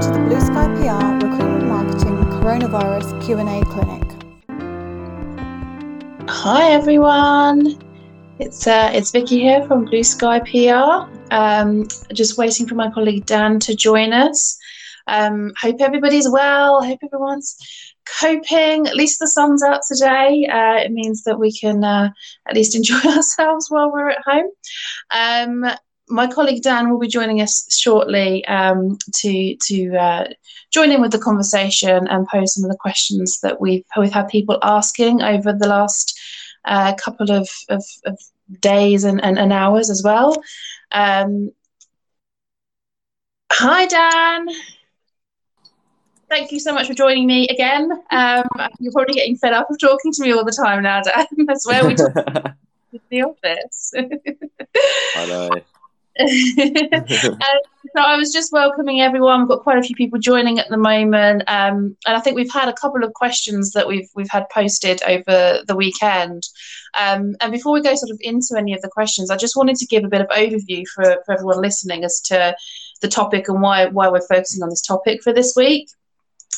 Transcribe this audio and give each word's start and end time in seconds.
to 0.00 0.10
the 0.12 0.18
Blue 0.20 0.40
Sky 0.40 0.66
PR 0.76 1.26
Recruitment 1.26 1.66
Marketing 1.66 2.16
Coronavirus 2.40 3.22
Q&A 3.22 3.62
Clinic. 3.66 4.02
Hi 6.26 6.70
everyone, 6.70 7.78
it's 8.38 8.66
uh, 8.66 8.90
it's 8.94 9.10
Vicky 9.10 9.40
here 9.40 9.62
from 9.66 9.84
Blue 9.84 10.02
Sky 10.02 10.40
PR. 10.40 11.06
Um, 11.34 11.86
just 12.14 12.38
waiting 12.38 12.66
for 12.66 12.76
my 12.76 12.90
colleague 12.90 13.26
Dan 13.26 13.60
to 13.60 13.76
join 13.76 14.14
us. 14.14 14.58
Um, 15.06 15.52
hope 15.60 15.82
everybody's 15.82 16.30
well. 16.30 16.82
Hope 16.82 17.00
everyone's 17.04 17.58
coping. 18.06 18.86
At 18.86 18.96
least 18.96 19.18
the 19.18 19.28
sun's 19.28 19.62
out 19.62 19.82
today. 19.86 20.46
Uh, 20.50 20.76
it 20.76 20.92
means 20.92 21.24
that 21.24 21.38
we 21.38 21.52
can 21.52 21.84
uh, 21.84 22.08
at 22.48 22.56
least 22.56 22.74
enjoy 22.80 23.00
ourselves 23.00 23.66
while 23.68 23.92
we're 23.92 24.08
at 24.08 24.22
home. 24.24 24.50
Um, 25.10 25.70
my 26.10 26.26
colleague 26.26 26.62
Dan 26.62 26.90
will 26.90 26.98
be 26.98 27.08
joining 27.08 27.40
us 27.40 27.66
shortly 27.74 28.44
um, 28.46 28.98
to 29.16 29.56
to 29.56 29.96
uh, 29.96 30.24
join 30.70 30.90
in 30.90 31.00
with 31.00 31.12
the 31.12 31.18
conversation 31.18 32.06
and 32.08 32.26
pose 32.26 32.54
some 32.54 32.64
of 32.64 32.70
the 32.70 32.76
questions 32.76 33.40
that 33.40 33.60
we've 33.60 33.84
we've 33.96 34.12
had 34.12 34.28
people 34.28 34.58
asking 34.62 35.22
over 35.22 35.52
the 35.52 35.68
last 35.68 36.18
uh, 36.64 36.94
couple 36.94 37.30
of, 37.30 37.48
of, 37.68 37.84
of 38.04 38.18
days 38.60 39.04
and, 39.04 39.22
and, 39.24 39.38
and, 39.38 39.52
hours 39.52 39.90
as 39.90 40.02
well. 40.02 40.42
Um, 40.92 41.50
hi, 43.50 43.86
Dan. 43.86 44.46
Thank 46.28 46.52
you 46.52 46.60
so 46.60 46.72
much 46.72 46.86
for 46.86 46.94
joining 46.94 47.26
me 47.26 47.48
again. 47.48 47.90
Um, 48.10 48.48
you're 48.78 48.92
probably 48.92 49.14
getting 49.14 49.36
fed 49.36 49.52
up 49.52 49.70
of 49.70 49.78
talking 49.80 50.12
to 50.12 50.22
me 50.22 50.32
all 50.32 50.44
the 50.44 50.52
time 50.52 50.82
now, 50.82 51.00
Dan. 51.00 51.26
That's 51.46 51.66
where 51.66 51.86
we 51.86 51.94
talk 51.94 52.14
in 52.92 53.00
the 53.10 53.22
office. 53.22 53.92
I 55.16 55.26
know. 55.26 55.50
Uh, 56.18 56.26
so 57.06 58.00
I 58.00 58.16
was 58.16 58.32
just 58.32 58.52
welcoming 58.52 59.00
everyone. 59.00 59.40
We've 59.40 59.48
got 59.48 59.62
quite 59.62 59.78
a 59.78 59.82
few 59.82 59.94
people 59.96 60.18
joining 60.18 60.58
at 60.58 60.68
the 60.68 60.76
moment, 60.76 61.42
um, 61.46 61.96
and 62.06 62.16
I 62.16 62.20
think 62.20 62.36
we've 62.36 62.52
had 62.52 62.68
a 62.68 62.72
couple 62.72 63.04
of 63.04 63.12
questions 63.14 63.72
that 63.72 63.86
we've 63.86 64.08
we've 64.14 64.30
had 64.30 64.48
posted 64.50 65.02
over 65.04 65.60
the 65.66 65.76
weekend. 65.76 66.42
Um, 66.98 67.36
and 67.40 67.52
before 67.52 67.72
we 67.72 67.82
go 67.82 67.94
sort 67.94 68.10
of 68.10 68.18
into 68.20 68.54
any 68.56 68.74
of 68.74 68.82
the 68.82 68.88
questions, 68.88 69.30
I 69.30 69.36
just 69.36 69.56
wanted 69.56 69.76
to 69.76 69.86
give 69.86 70.04
a 70.04 70.08
bit 70.08 70.20
of 70.20 70.28
overview 70.28 70.84
for, 70.88 71.22
for 71.24 71.34
everyone 71.34 71.60
listening 71.60 72.04
as 72.04 72.20
to 72.22 72.54
the 73.00 73.08
topic 73.08 73.48
and 73.48 73.62
why 73.62 73.86
why 73.86 74.08
we're 74.08 74.26
focusing 74.26 74.62
on 74.62 74.70
this 74.70 74.82
topic 74.82 75.22
for 75.22 75.32
this 75.32 75.54
week. 75.56 75.88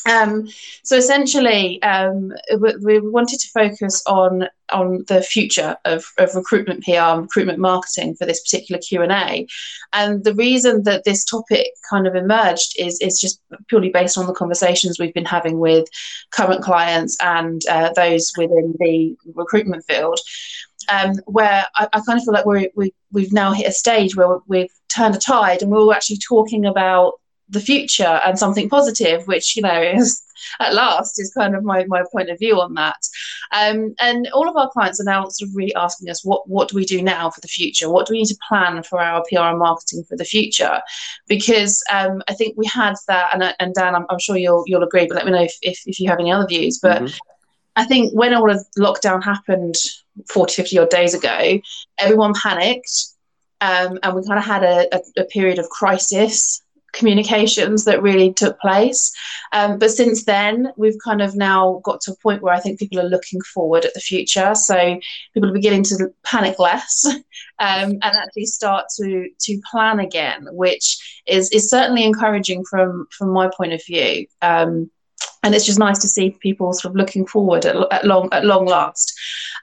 Um, 0.08 0.48
so 0.82 0.96
essentially, 0.96 1.80
um, 1.82 2.32
we, 2.58 2.76
we, 2.76 3.00
wanted 3.00 3.38
to 3.40 3.48
focus 3.48 4.02
on 4.06 4.48
on 4.70 5.04
the 5.06 5.22
future 5.22 5.76
of, 5.84 6.04
of 6.18 6.34
recruitment 6.34 6.82
PR 6.82 6.92
and 6.92 7.22
recruitment 7.22 7.58
marketing 7.58 8.14
for 8.16 8.26
this 8.26 8.40
particular 8.42 8.80
Q 8.80 9.02
and 9.02 9.12
A. 9.12 9.46
And 9.92 10.24
the 10.24 10.34
reason 10.34 10.82
that 10.84 11.04
this 11.04 11.24
topic 11.24 11.68
kind 11.88 12.06
of 12.06 12.16
emerged 12.16 12.74
is 12.78 12.98
is 13.00 13.20
just 13.20 13.40
purely 13.68 13.90
based 13.90 14.18
on 14.18 14.26
the 14.26 14.32
conversations 14.32 14.98
we've 14.98 15.14
been 15.14 15.24
having 15.24 15.58
with 15.58 15.86
current 16.30 16.62
clients 16.62 17.16
and 17.22 17.62
uh, 17.68 17.92
those 17.94 18.32
within 18.36 18.74
the 18.80 19.16
recruitment 19.34 19.84
field. 19.84 20.18
Um, 20.90 21.14
where 21.26 21.64
I, 21.76 21.86
I, 21.92 22.00
kind 22.00 22.18
of 22.18 22.24
feel 22.24 22.34
like 22.34 22.44
we're, 22.44 22.68
we, 22.74 22.92
we've 23.12 23.32
now 23.32 23.52
hit 23.52 23.68
a 23.68 23.72
stage 23.72 24.16
where 24.16 24.38
we've 24.48 24.72
turned 24.88 25.14
a 25.14 25.18
tide 25.18 25.62
and 25.62 25.70
we're 25.70 25.78
all 25.78 25.92
actually 25.92 26.18
talking 26.18 26.66
about 26.66 27.12
the 27.52 27.60
future 27.60 28.20
and 28.24 28.38
something 28.38 28.68
positive, 28.68 29.26
which 29.26 29.56
you 29.56 29.62
know 29.62 29.80
is 29.96 30.22
at 30.60 30.74
last 30.74 31.20
is 31.20 31.32
kind 31.32 31.54
of 31.54 31.62
my, 31.62 31.84
my 31.84 32.02
point 32.10 32.30
of 32.30 32.38
view 32.38 32.60
on 32.60 32.74
that. 32.74 32.98
Um, 33.52 33.94
and 34.00 34.28
all 34.32 34.48
of 34.48 34.56
our 34.56 34.70
clients 34.70 35.00
are 35.00 35.04
now 35.04 35.26
sort 35.28 35.48
of 35.48 35.56
really 35.56 35.74
asking 35.74 36.10
us 36.10 36.24
what 36.24 36.48
what 36.48 36.68
do 36.68 36.76
we 36.76 36.84
do 36.84 37.02
now 37.02 37.30
for 37.30 37.40
the 37.40 37.48
future? 37.48 37.90
What 37.90 38.06
do 38.06 38.12
we 38.12 38.18
need 38.18 38.26
to 38.26 38.38
plan 38.48 38.82
for 38.82 39.00
our 39.00 39.22
PR 39.28 39.40
and 39.40 39.58
marketing 39.58 40.04
for 40.04 40.16
the 40.16 40.24
future? 40.24 40.80
Because 41.28 41.82
um, 41.92 42.22
I 42.28 42.34
think 42.34 42.56
we 42.56 42.66
had 42.66 42.94
that, 43.08 43.34
and, 43.34 43.54
and 43.60 43.74
Dan, 43.74 43.94
I'm, 43.94 44.06
I'm, 44.10 44.18
sure 44.18 44.36
you'll 44.36 44.64
you'll 44.66 44.82
agree, 44.82 45.06
but 45.06 45.16
let 45.16 45.26
me 45.26 45.32
know 45.32 45.42
if, 45.42 45.56
if, 45.62 45.82
if 45.86 46.00
you 46.00 46.08
have 46.08 46.18
any 46.18 46.32
other 46.32 46.46
views. 46.46 46.78
But 46.80 47.02
mm-hmm. 47.02 47.16
I 47.76 47.84
think 47.84 48.12
when 48.12 48.34
all 48.34 48.50
of 48.50 48.64
lockdown 48.78 49.22
happened 49.22 49.76
40, 50.28 50.54
50 50.54 50.78
odd 50.78 50.90
days 50.90 51.14
ago, 51.14 51.60
everyone 51.98 52.34
panicked. 52.34 53.06
Um, 53.60 54.00
and 54.02 54.16
we 54.16 54.26
kind 54.26 54.40
of 54.40 54.44
had 54.44 54.64
a, 54.64 54.92
a, 54.92 55.22
a, 55.22 55.24
period 55.26 55.60
of 55.60 55.68
crisis 55.68 56.61
communications 56.92 57.84
that 57.84 58.02
really 58.02 58.32
took 58.32 58.58
place. 58.60 59.12
Um, 59.52 59.78
but 59.78 59.90
since 59.90 60.24
then, 60.24 60.72
we've 60.76 60.98
kind 61.04 61.22
of 61.22 61.34
now 61.34 61.80
got 61.84 62.00
to 62.02 62.12
a 62.12 62.16
point 62.16 62.42
where 62.42 62.54
I 62.54 62.60
think 62.60 62.78
people 62.78 63.00
are 63.00 63.08
looking 63.08 63.40
forward 63.40 63.84
at 63.84 63.94
the 63.94 64.00
future. 64.00 64.54
So 64.54 64.98
people 65.34 65.50
are 65.50 65.54
beginning 65.54 65.84
to 65.84 66.12
panic 66.24 66.58
less 66.58 67.04
um, 67.58 67.90
and 67.90 68.02
actually 68.02 68.46
start 68.46 68.86
to 68.98 69.28
to 69.40 69.62
plan 69.70 70.00
again, 70.00 70.46
which 70.52 71.22
is 71.26 71.50
is 71.50 71.70
certainly 71.70 72.04
encouraging 72.04 72.64
from 72.64 73.06
from 73.10 73.30
my 73.30 73.50
point 73.56 73.72
of 73.72 73.84
view. 73.84 74.26
Um, 74.40 74.90
and 75.44 75.54
it's 75.54 75.66
just 75.66 75.78
nice 75.78 75.98
to 76.00 76.08
see 76.08 76.30
people 76.40 76.72
sort 76.72 76.92
of 76.92 76.96
looking 76.96 77.26
forward 77.26 77.66
at, 77.66 77.76
at 77.90 78.04
long 78.04 78.28
at 78.32 78.44
long 78.44 78.66
last. 78.66 79.12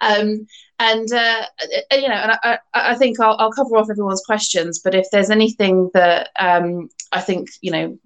Um, 0.02 0.48
and 0.80 1.12
uh, 1.12 1.46
uh, 1.92 1.96
you 1.96 2.08
know, 2.08 2.16
and 2.16 2.32
I, 2.42 2.60
I 2.74 2.96
think 2.96 3.20
I'll, 3.20 3.36
I'll, 3.38 3.52
cover 3.52 3.76
off 3.76 3.90
everyone's 3.90 4.24
questions. 4.26 4.80
But 4.80 4.96
if 4.96 5.08
there's 5.12 5.30
anything 5.30 5.92
that 5.94 6.30
um, 6.40 6.90
I 7.12 7.20
think 7.20 7.50
you 7.62 7.72
know 7.72 8.00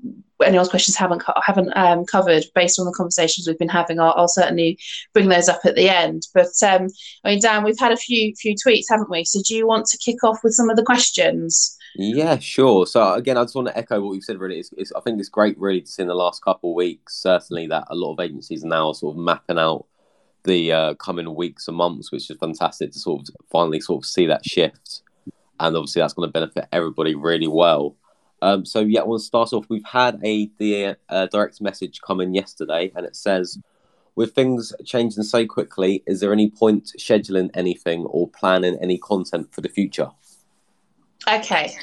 anyone's 0.44 0.70
questions 0.70 0.98
haven't 0.98 1.24
haven't 1.46 1.72
um, 1.78 2.06
covered 2.06 2.44
based 2.56 2.80
on 2.80 2.86
the 2.86 2.92
conversations 2.92 3.48
we've 3.48 3.60
been 3.60 3.70
having, 3.70 4.00
I'll, 4.00 4.14
I'll 4.18 4.28
certainly 4.28 4.80
bring 5.14 5.30
those 5.30 5.50
up 5.50 5.62
at 5.66 5.76
the 5.76 5.88
end. 5.88 6.24
But 6.34 6.52
um, 6.64 6.88
I 7.24 7.30
mean, 7.30 7.42
Dan, 7.42 7.64
we've 7.64 7.80
had 7.80 7.92
a 7.92 7.98
few 7.98 8.34
few 8.36 8.56
tweets, 8.56 8.86
haven't 8.90 9.10
we? 9.10 9.24
So 9.24 9.40
do 9.48 9.56
you 9.56 9.68
want 9.68 9.86
to 9.88 9.98
kick 9.98 10.24
off 10.24 10.40
with 10.44 10.54
some 10.54 10.70
of 10.70 10.76
the 10.76 10.84
questions? 10.84 11.78
Yeah, 11.96 12.40
sure. 12.40 12.88
So 12.88 13.14
again, 13.14 13.38
I 13.38 13.44
just 13.44 13.54
want 13.54 13.68
to 13.68 13.78
echo 13.78 14.02
what 14.02 14.14
you've 14.14 14.24
said. 14.24 14.40
Really, 14.40 14.60
it's, 14.60 14.72
it's, 14.78 14.92
I 14.94 15.00
think 15.02 15.20
it's 15.20 15.30
great, 15.30 15.60
really, 15.60 15.82
to 15.82 15.88
see 15.88 16.02
in 16.02 16.08
the 16.08 16.16
last 16.16 16.44
couple 16.44 16.72
of 16.72 16.76
weeks, 16.76 17.22
certainly 17.22 17.68
that 17.68 17.86
a 17.92 17.96
lot 17.96 18.14
of 18.14 18.20
agencies 18.20 18.64
are 18.64 18.70
now 18.70 18.94
sort 18.94 19.16
of 19.16 19.22
mapping 19.22 19.60
out 19.60 19.86
the 20.44 20.72
uh, 20.72 20.94
coming 20.96 21.34
weeks 21.36 21.68
and 21.68 21.78
months, 21.78 22.12
which 22.12 22.30
is 22.30 22.38
fantastic 22.38 22.92
to 22.92 23.00
sort 23.00 23.28
of 23.30 23.36
finally 23.52 23.80
sort 23.80 24.04
of 24.04 24.06
see 24.08 24.26
that 24.28 24.46
shift. 24.46 25.02
And 25.60 25.76
obviously, 25.76 26.02
that's 26.02 26.14
going 26.14 26.28
to 26.28 26.34
benefit 26.34 26.68
everybody 26.72 27.16
really 27.16 27.48
well. 27.48 27.96
Um, 28.42 28.66
so 28.66 28.82
yeah, 28.82 29.02
I 29.02 29.04
want 29.06 29.22
to 29.22 29.26
start 29.26 29.54
off. 29.54 29.68
We've 29.70 29.86
had 29.86 30.20
a 30.24 30.52
the 30.58 30.98
uh, 31.08 31.28
direct 31.28 31.62
message 31.62 32.02
come 32.02 32.20
in 32.20 32.34
yesterday, 32.34 32.92
and 32.94 33.06
it 33.06 33.16
says, 33.16 33.58
"With 34.16 34.36
things 34.36 34.74
changing 34.84 35.24
so 35.24 35.46
quickly, 35.46 36.04
is 36.08 36.20
there 36.20 36.34
any 36.34 36.50
point 36.50 36.92
scheduling 37.00 37.50
anything 37.54 38.06
or 38.06 38.28
planning 38.28 38.78
any 38.82 38.98
content 38.98 39.54
for 39.54 39.62
the 39.62 39.70
future?" 39.70 40.10
Okay, 41.26 41.74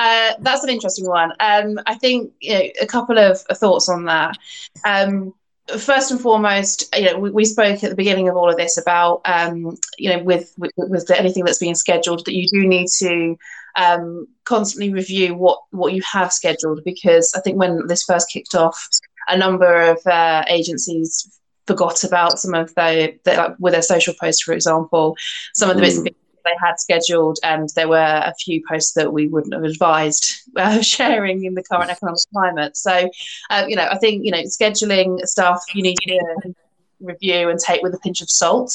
uh, 0.00 0.32
that's 0.40 0.64
an 0.64 0.70
interesting 0.70 1.06
one. 1.06 1.32
Um, 1.38 1.78
I 1.86 1.94
think 1.94 2.32
you 2.40 2.54
know, 2.54 2.64
a 2.80 2.86
couple 2.86 3.18
of 3.18 3.40
thoughts 3.40 3.88
on 3.88 4.06
that. 4.06 4.36
Um, 4.84 5.32
first 5.78 6.10
and 6.10 6.20
foremost, 6.20 6.94
you 6.96 7.04
know, 7.04 7.18
we, 7.18 7.30
we, 7.30 7.44
spoke 7.44 7.82
at 7.82 7.90
the 7.90 7.96
beginning 7.96 8.28
of 8.28 8.36
all 8.36 8.50
of 8.50 8.56
this 8.56 8.78
about, 8.78 9.20
um, 9.24 9.76
you 9.98 10.10
know, 10.10 10.22
with, 10.22 10.52
with, 10.58 10.72
with 10.76 11.10
anything 11.10 11.44
that's 11.44 11.58
being 11.58 11.74
scheduled, 11.74 12.24
that 12.26 12.34
you 12.34 12.48
do 12.48 12.66
need 12.66 12.88
to 12.98 13.36
um, 13.76 14.26
constantly 14.44 14.92
review 14.92 15.34
what 15.34 15.60
what 15.70 15.92
you 15.94 16.02
have 16.10 16.32
scheduled 16.32 16.82
because 16.84 17.32
I 17.34 17.40
think 17.40 17.58
when 17.58 17.86
this 17.86 18.02
first 18.02 18.30
kicked 18.30 18.54
off, 18.54 18.88
a 19.28 19.36
number 19.36 19.90
of 19.90 20.06
uh, 20.06 20.44
agencies 20.48 21.40
forgot 21.66 22.04
about 22.04 22.38
some 22.38 22.54
of 22.54 22.74
the, 22.74 23.18
the 23.24 23.34
like 23.34 23.54
with 23.58 23.72
their 23.72 23.82
social 23.82 24.14
posts, 24.20 24.42
for 24.42 24.52
example, 24.52 25.16
some 25.54 25.70
of 25.70 25.76
the 25.76 26.12
they 26.44 26.54
had 26.60 26.78
scheduled, 26.78 27.38
and 27.42 27.68
there 27.74 27.88
were 27.88 28.22
a 28.24 28.34
few 28.34 28.62
posts 28.68 28.92
that 28.92 29.12
we 29.12 29.28
wouldn't 29.28 29.54
have 29.54 29.64
advised 29.64 30.32
uh, 30.56 30.80
sharing 30.82 31.44
in 31.44 31.54
the 31.54 31.62
current 31.62 31.90
economic 31.90 32.20
climate. 32.32 32.76
So, 32.76 33.10
uh, 33.50 33.64
you 33.68 33.76
know, 33.76 33.88
I 33.90 33.98
think 33.98 34.24
you 34.24 34.30
know 34.30 34.42
scheduling 34.42 35.20
stuff 35.26 35.62
you 35.74 35.82
need 35.82 35.98
to 36.06 36.54
review 37.00 37.48
and 37.48 37.58
take 37.58 37.82
with 37.82 37.94
a 37.94 37.98
pinch 37.98 38.20
of 38.20 38.30
salt 38.30 38.72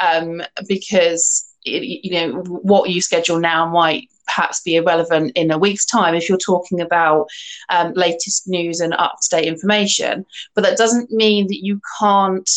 um, 0.00 0.42
because 0.68 1.46
it, 1.64 1.82
you 2.04 2.12
know 2.12 2.40
what 2.42 2.90
you 2.90 3.00
schedule 3.02 3.38
now 3.38 3.66
might 3.66 4.08
perhaps 4.26 4.60
be 4.62 4.76
irrelevant 4.76 5.32
in 5.34 5.50
a 5.50 5.58
week's 5.58 5.84
time 5.84 6.14
if 6.14 6.28
you're 6.28 6.38
talking 6.38 6.80
about 6.80 7.26
um, 7.68 7.92
latest 7.94 8.48
news 8.48 8.80
and 8.80 8.94
up 8.94 9.16
to 9.20 9.36
date 9.36 9.46
information. 9.46 10.24
But 10.54 10.62
that 10.62 10.78
doesn't 10.78 11.10
mean 11.10 11.48
that 11.48 11.64
you 11.64 11.80
can't 11.98 12.48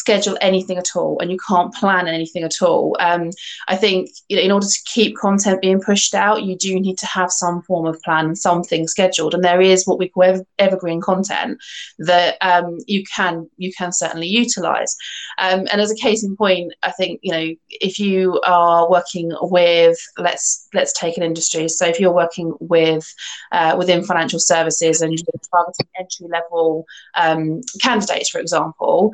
schedule 0.00 0.38
anything 0.40 0.78
at 0.78 0.96
all 0.96 1.18
and 1.20 1.30
you 1.30 1.36
can't 1.46 1.74
plan 1.74 2.08
anything 2.08 2.42
at 2.42 2.62
all. 2.62 2.96
Um, 2.98 3.30
I 3.68 3.76
think 3.76 4.08
you 4.28 4.36
know, 4.36 4.42
in 4.42 4.50
order 4.50 4.66
to 4.66 4.80
keep 4.86 5.14
content 5.16 5.60
being 5.60 5.80
pushed 5.80 6.14
out, 6.14 6.42
you 6.42 6.56
do 6.56 6.80
need 6.80 6.96
to 6.98 7.06
have 7.06 7.30
some 7.30 7.60
form 7.62 7.86
of 7.86 8.00
plan 8.02 8.24
and 8.24 8.38
something 8.38 8.88
scheduled. 8.88 9.34
And 9.34 9.44
there 9.44 9.60
is 9.60 9.86
what 9.86 9.98
we 9.98 10.08
call 10.08 10.22
ever, 10.22 10.44
evergreen 10.58 11.02
content 11.02 11.58
that 11.98 12.38
um, 12.40 12.78
you 12.86 13.04
can 13.04 13.48
you 13.58 13.72
can 13.76 13.92
certainly 13.92 14.26
utilize. 14.26 14.96
Um, 15.36 15.60
and 15.70 15.80
as 15.82 15.92
a 15.92 16.02
case 16.06 16.24
in 16.24 16.34
point, 16.34 16.72
I 16.82 16.92
think 16.92 17.20
you 17.22 17.32
know 17.32 17.54
if 17.68 17.98
you 17.98 18.40
are 18.46 18.90
working 18.90 19.32
with 19.42 19.98
let's 20.16 20.66
let's 20.72 20.94
take 20.94 21.18
an 21.18 21.22
industry. 21.22 21.68
So 21.68 21.86
if 21.86 22.00
you're 22.00 22.20
working 22.24 22.54
with 22.58 23.06
uh, 23.52 23.74
within 23.76 24.02
financial 24.02 24.40
services 24.40 25.02
and 25.02 25.12
you're 25.12 25.40
targeting 25.52 25.88
entry 25.98 26.26
level 26.28 26.86
um, 27.14 27.60
candidates, 27.82 28.30
for 28.30 28.40
example 28.40 29.12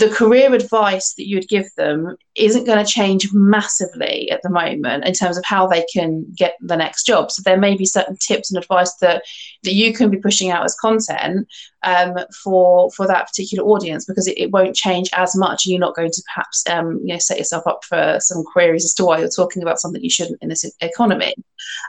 the 0.00 0.08
career 0.08 0.52
advice 0.54 1.12
that 1.14 1.28
you 1.28 1.36
would 1.36 1.48
give 1.48 1.68
them 1.76 2.16
isn't 2.34 2.64
going 2.64 2.82
to 2.82 2.90
change 2.90 3.28
massively 3.34 4.30
at 4.30 4.40
the 4.42 4.48
moment 4.48 5.04
in 5.04 5.12
terms 5.12 5.36
of 5.36 5.44
how 5.44 5.66
they 5.66 5.84
can 5.92 6.24
get 6.34 6.54
the 6.60 6.76
next 6.76 7.04
job. 7.04 7.30
So 7.30 7.42
there 7.44 7.58
may 7.58 7.76
be 7.76 7.84
certain 7.84 8.16
tips 8.16 8.50
and 8.50 8.58
advice 8.58 8.94
that 8.96 9.22
that 9.62 9.74
you 9.74 9.92
can 9.92 10.08
be 10.08 10.16
pushing 10.16 10.50
out 10.50 10.64
as 10.64 10.74
content 10.74 11.46
um, 11.82 12.14
for 12.42 12.90
for 12.92 13.06
that 13.06 13.26
particular 13.26 13.64
audience 13.64 14.04
because 14.04 14.26
it, 14.26 14.38
it, 14.38 14.50
won't 14.50 14.76
change 14.76 15.10
as 15.12 15.36
much. 15.36 15.66
You're 15.66 15.80
not 15.80 15.96
going 15.96 16.10
to 16.10 16.22
perhaps 16.34 16.64
um, 16.68 17.00
you 17.04 17.14
know 17.14 17.18
set 17.18 17.38
yourself 17.38 17.66
up 17.66 17.80
for 17.84 18.18
some 18.20 18.42
queries 18.44 18.84
as 18.84 18.94
to 18.94 19.04
why 19.04 19.18
you're 19.18 19.28
talking 19.28 19.62
about 19.62 19.80
something 19.80 20.02
you 20.02 20.10
shouldn't 20.10 20.42
in 20.42 20.48
this 20.48 20.64
economy. 20.80 21.34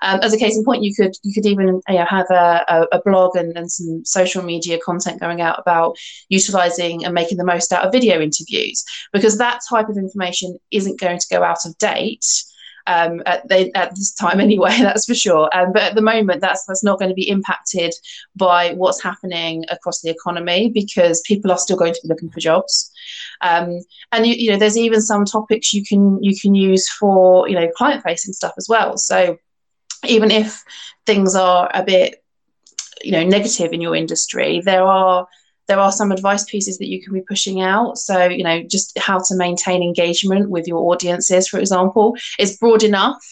Um, 0.02 0.20
as 0.22 0.34
a 0.34 0.38
case 0.38 0.58
in 0.58 0.66
point, 0.66 0.84
you 0.84 0.94
could 0.94 1.16
you 1.24 1.34
could 1.34 1.46
even 1.46 1.82
you 1.88 1.96
know, 1.96 2.06
have 2.06 2.30
a, 2.30 2.66
a, 2.68 2.98
a 2.98 3.02
blog 3.04 3.36
and, 3.36 3.56
and 3.58 3.72
some 3.72 4.04
social 4.06 4.44
media 4.44 4.80
content 4.80 5.20
going 5.20 5.42
out 5.42 5.60
about 5.60 5.98
utilizing 6.30 7.06
and 7.06 7.14
making 7.14 7.38
the 7.38 7.46
most 7.46 7.72
out 7.72 7.86
of 7.86 7.92
video 7.92 8.01
interviews 8.10 8.84
because 9.14 9.38
that 9.38 9.62
type 9.70 9.90
of 9.90 9.98
information 9.98 10.58
isn't 10.72 11.00
going 11.00 11.20
to 11.20 11.28
go 11.30 11.44
out 11.44 11.66
of 11.66 11.78
date 11.78 12.26
um, 12.88 13.22
at, 13.26 13.48
they, 13.48 13.72
at, 13.74 13.96
this 13.96 14.14
time 14.14 14.40
anyway. 14.40 14.76
That's 14.80 15.06
for 15.06 15.16
sure. 15.16 15.50
Um, 15.56 15.74
but 15.74 15.84
at 15.84 15.96
the 15.96 16.02
moment, 16.02 16.42
that's 16.42 16.66
that's 16.66 16.84
not 16.84 17.00
going 17.00 17.10
to 17.10 17.16
be 17.16 17.30
impacted 17.30 17.94
by 18.36 18.74
what's 18.74 19.02
happening 19.02 19.66
across 19.70 20.02
the 20.02 20.10
economy 20.10 20.70
because 20.70 21.22
people 21.22 21.52
are 21.52 21.58
still 21.58 21.78
going 21.78 21.94
to 21.94 22.00
be 22.04 22.10
looking 22.10 22.30
for 22.30 22.40
jobs. 22.40 22.92
Um, 23.42 23.80
and 24.12 24.26
you, 24.26 24.34
you 24.34 24.52
know, 24.52 24.58
there's 24.58 24.78
even 24.78 25.02
some 25.02 25.26
topics 25.26 25.74
you 25.74 25.84
can 25.86 26.22
you 26.24 26.38
can 26.40 26.56
use 26.56 26.90
for 26.90 27.48
you 27.48 27.56
know 27.56 27.70
client 27.76 28.04
facing 28.04 28.34
stuff 28.34 28.54
as 28.58 28.68
well. 28.70 28.98
So 28.98 29.38
even 30.08 30.32
if 30.32 30.64
things 31.06 31.36
are 31.36 31.70
a 31.74 31.84
bit 31.84 32.24
you 33.04 33.12
know 33.12 33.24
negative 33.24 33.74
in 33.74 33.82
your 33.82 33.96
industry, 33.96 34.62
there 34.62 34.84
are 34.84 35.28
there 35.72 35.80
are 35.80 35.92
some 35.94 36.12
advice 36.12 36.44
pieces 36.44 36.78
that 36.80 36.90
you 36.90 37.02
can 37.02 37.14
be 37.14 37.22
pushing 37.22 37.62
out. 37.62 37.98
So, 37.98 38.26
you 38.26 38.44
know, 38.44 38.62
just 38.62 39.00
how 39.00 39.20
to 39.20 39.36
maintain 39.38 39.82
engagement 39.82 40.50
with 40.50 40.68
your 40.68 40.92
audiences, 40.92 41.48
for 41.48 41.60
example, 41.60 42.18
is 42.38 42.58
broad 42.58 42.84
enough 42.84 43.24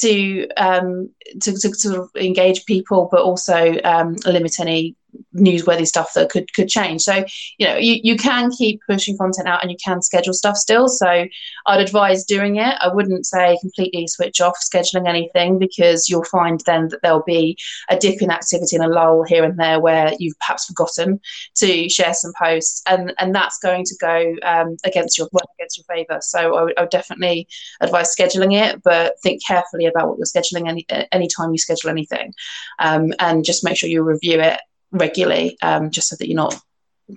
to 0.00 0.46
um, 0.58 1.08
to, 1.40 1.52
to, 1.52 1.74
sort 1.74 1.98
of 1.98 2.10
engage 2.14 2.66
people, 2.66 3.08
but 3.10 3.22
also 3.22 3.80
um, 3.84 4.16
limit 4.26 4.60
any 4.60 4.96
newsworthy 5.34 5.86
stuff 5.86 6.12
that 6.14 6.30
could 6.30 6.52
could 6.54 6.68
change. 6.68 7.02
So 7.02 7.24
you 7.58 7.66
know 7.66 7.76
you, 7.76 8.00
you 8.02 8.16
can 8.16 8.50
keep 8.50 8.80
pushing 8.88 9.16
content 9.16 9.48
out 9.48 9.62
and 9.62 9.70
you 9.70 9.76
can 9.82 10.02
schedule 10.02 10.32
stuff 10.32 10.56
still. 10.56 10.88
So 10.88 11.26
I'd 11.66 11.80
advise 11.80 12.24
doing 12.24 12.56
it. 12.56 12.76
I 12.80 12.88
wouldn't 12.92 13.26
say 13.26 13.58
completely 13.60 14.06
switch 14.06 14.40
off 14.40 14.56
scheduling 14.60 15.08
anything 15.08 15.58
because 15.58 16.08
you'll 16.08 16.24
find 16.24 16.60
then 16.66 16.88
that 16.88 17.00
there'll 17.02 17.22
be 17.22 17.56
a 17.90 17.96
dip 17.96 18.22
in 18.22 18.30
activity 18.30 18.76
and 18.76 18.84
a 18.84 18.88
lull 18.88 19.22
here 19.24 19.44
and 19.44 19.58
there 19.58 19.80
where 19.80 20.12
you've 20.18 20.38
perhaps 20.38 20.66
forgotten 20.66 21.20
to 21.56 21.88
share 21.88 22.14
some 22.14 22.32
posts 22.40 22.82
and 22.86 23.12
and 23.18 23.34
that's 23.34 23.58
going 23.58 23.84
to 23.84 23.96
go 24.00 24.34
um, 24.42 24.76
against 24.84 25.18
your 25.18 25.28
against 25.58 25.78
your 25.78 25.84
favour. 25.84 26.18
So 26.22 26.56
I 26.56 26.62
would, 26.62 26.74
would, 26.78 26.88
definitely 26.90 27.46
advise 27.80 28.14
scheduling 28.16 28.54
it, 28.54 28.82
but 28.82 29.20
think 29.22 29.44
carefully 29.46 29.86
about 29.86 30.08
what 30.08 30.18
you're 30.18 30.24
scheduling 30.24 30.68
any 30.68 30.86
anytime 31.12 31.52
you 31.52 31.58
schedule 31.58 31.90
anything, 31.90 32.32
um, 32.78 33.12
and 33.18 33.44
just 33.44 33.62
make 33.62 33.76
sure 33.76 33.90
you 33.90 34.02
review 34.02 34.40
it 34.40 34.58
regularly, 34.92 35.56
um, 35.62 35.90
just 35.90 36.08
so 36.08 36.16
that 36.16 36.28
you're 36.28 36.36
not 36.36 36.60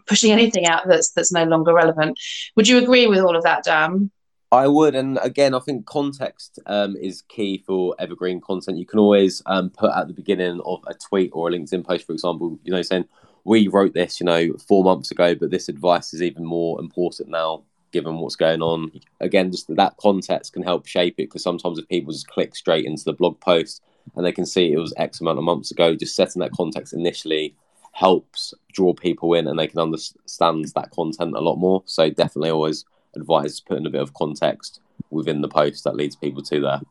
pushing 0.08 0.32
anything 0.32 0.66
out 0.66 0.84
that's 0.88 1.12
that's 1.12 1.32
no 1.32 1.44
longer 1.44 1.74
relevant. 1.74 2.20
Would 2.56 2.68
you 2.68 2.78
agree 2.78 3.08
with 3.08 3.20
all 3.20 3.36
of 3.36 3.44
that, 3.44 3.64
Dan? 3.64 4.12
I 4.54 4.68
would, 4.68 4.96
and 4.96 5.18
again, 5.22 5.54
I 5.54 5.60
think 5.60 5.86
context 5.86 6.60
um, 6.66 6.98
is 6.98 7.22
key 7.22 7.64
for 7.66 7.96
evergreen 8.00 8.42
content. 8.42 8.78
You 8.78 8.86
can 8.86 9.00
always 9.00 9.42
um, 9.46 9.70
put 9.70 9.92
at 9.96 10.08
the 10.08 10.14
beginning 10.14 10.60
of 10.66 10.84
a 10.88 10.94
tweet 10.94 11.32
or 11.34 11.48
a 11.48 11.52
LinkedIn 11.54 11.86
post, 11.86 12.06
for 12.06 12.12
example, 12.12 12.60
you 12.64 12.74
know, 12.74 12.82
saying 12.82 13.06
we 13.46 13.70
wrote 13.70 13.94
this, 13.94 14.20
you 14.20 14.26
know, 14.26 14.52
four 14.68 14.84
months 14.84 15.10
ago, 15.10 15.36
but 15.36 15.52
this 15.52 15.70
advice 15.70 16.14
is 16.14 16.22
even 16.22 16.44
more 16.44 16.82
important 16.82 17.30
now, 17.30 17.64
given 17.94 18.18
what's 18.18 18.36
going 18.36 18.62
on. 18.62 18.92
Again, 19.22 19.52
just 19.52 19.74
that 19.74 19.96
context 19.96 20.52
can 20.52 20.64
help 20.64 20.86
shape 20.86 21.14
it 21.18 21.30
because 21.30 21.44
sometimes 21.44 21.80
if 21.80 21.88
people 21.88 22.12
just 22.12 22.28
click 22.28 22.54
straight 22.54 22.86
into 22.86 23.06
the 23.06 23.14
blog 23.14 23.40
post 23.40 23.82
and 24.16 24.26
they 24.26 24.32
can 24.32 24.46
see 24.46 24.72
it 24.72 24.78
was 24.78 24.94
X 24.98 25.22
amount 25.22 25.38
of 25.38 25.44
months 25.44 25.72
ago, 25.72 25.96
just 25.96 26.16
setting 26.16 26.40
that 26.42 26.52
context 26.52 26.94
initially 26.94 27.56
helps 27.94 28.54
draw 28.72 28.94
people 28.94 29.34
in 29.34 29.48
and 29.48 29.60
they 29.60 29.68
can 29.68 29.80
understand 29.80 30.66
that 30.76 30.92
content 30.92 31.36
a 31.36 31.42
lot 31.42 31.58
more. 31.58 31.84
So 31.86 32.10
definitely 32.10 32.50
always 32.50 32.86
advise 33.16 33.60
putting 33.60 33.86
a 33.86 33.90
bit 33.90 34.02
of 34.02 34.14
context 34.14 34.80
within 35.10 35.42
the 35.42 35.48
post 35.48 35.84
that 35.84 35.96
leads 35.96 36.16
people 36.16 36.42
to 36.44 36.60
there. 36.62 36.82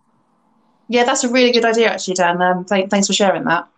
Yeah, 0.88 1.04
that's 1.04 1.24
a 1.24 1.30
really 1.30 1.52
good 1.52 1.64
idea, 1.64 1.88
actually, 1.88 2.14
Dan. 2.14 2.42
Um, 2.42 2.64
th- 2.64 2.90
thanks 2.90 3.06
for 3.06 3.12
sharing 3.12 3.44
that. 3.44 3.68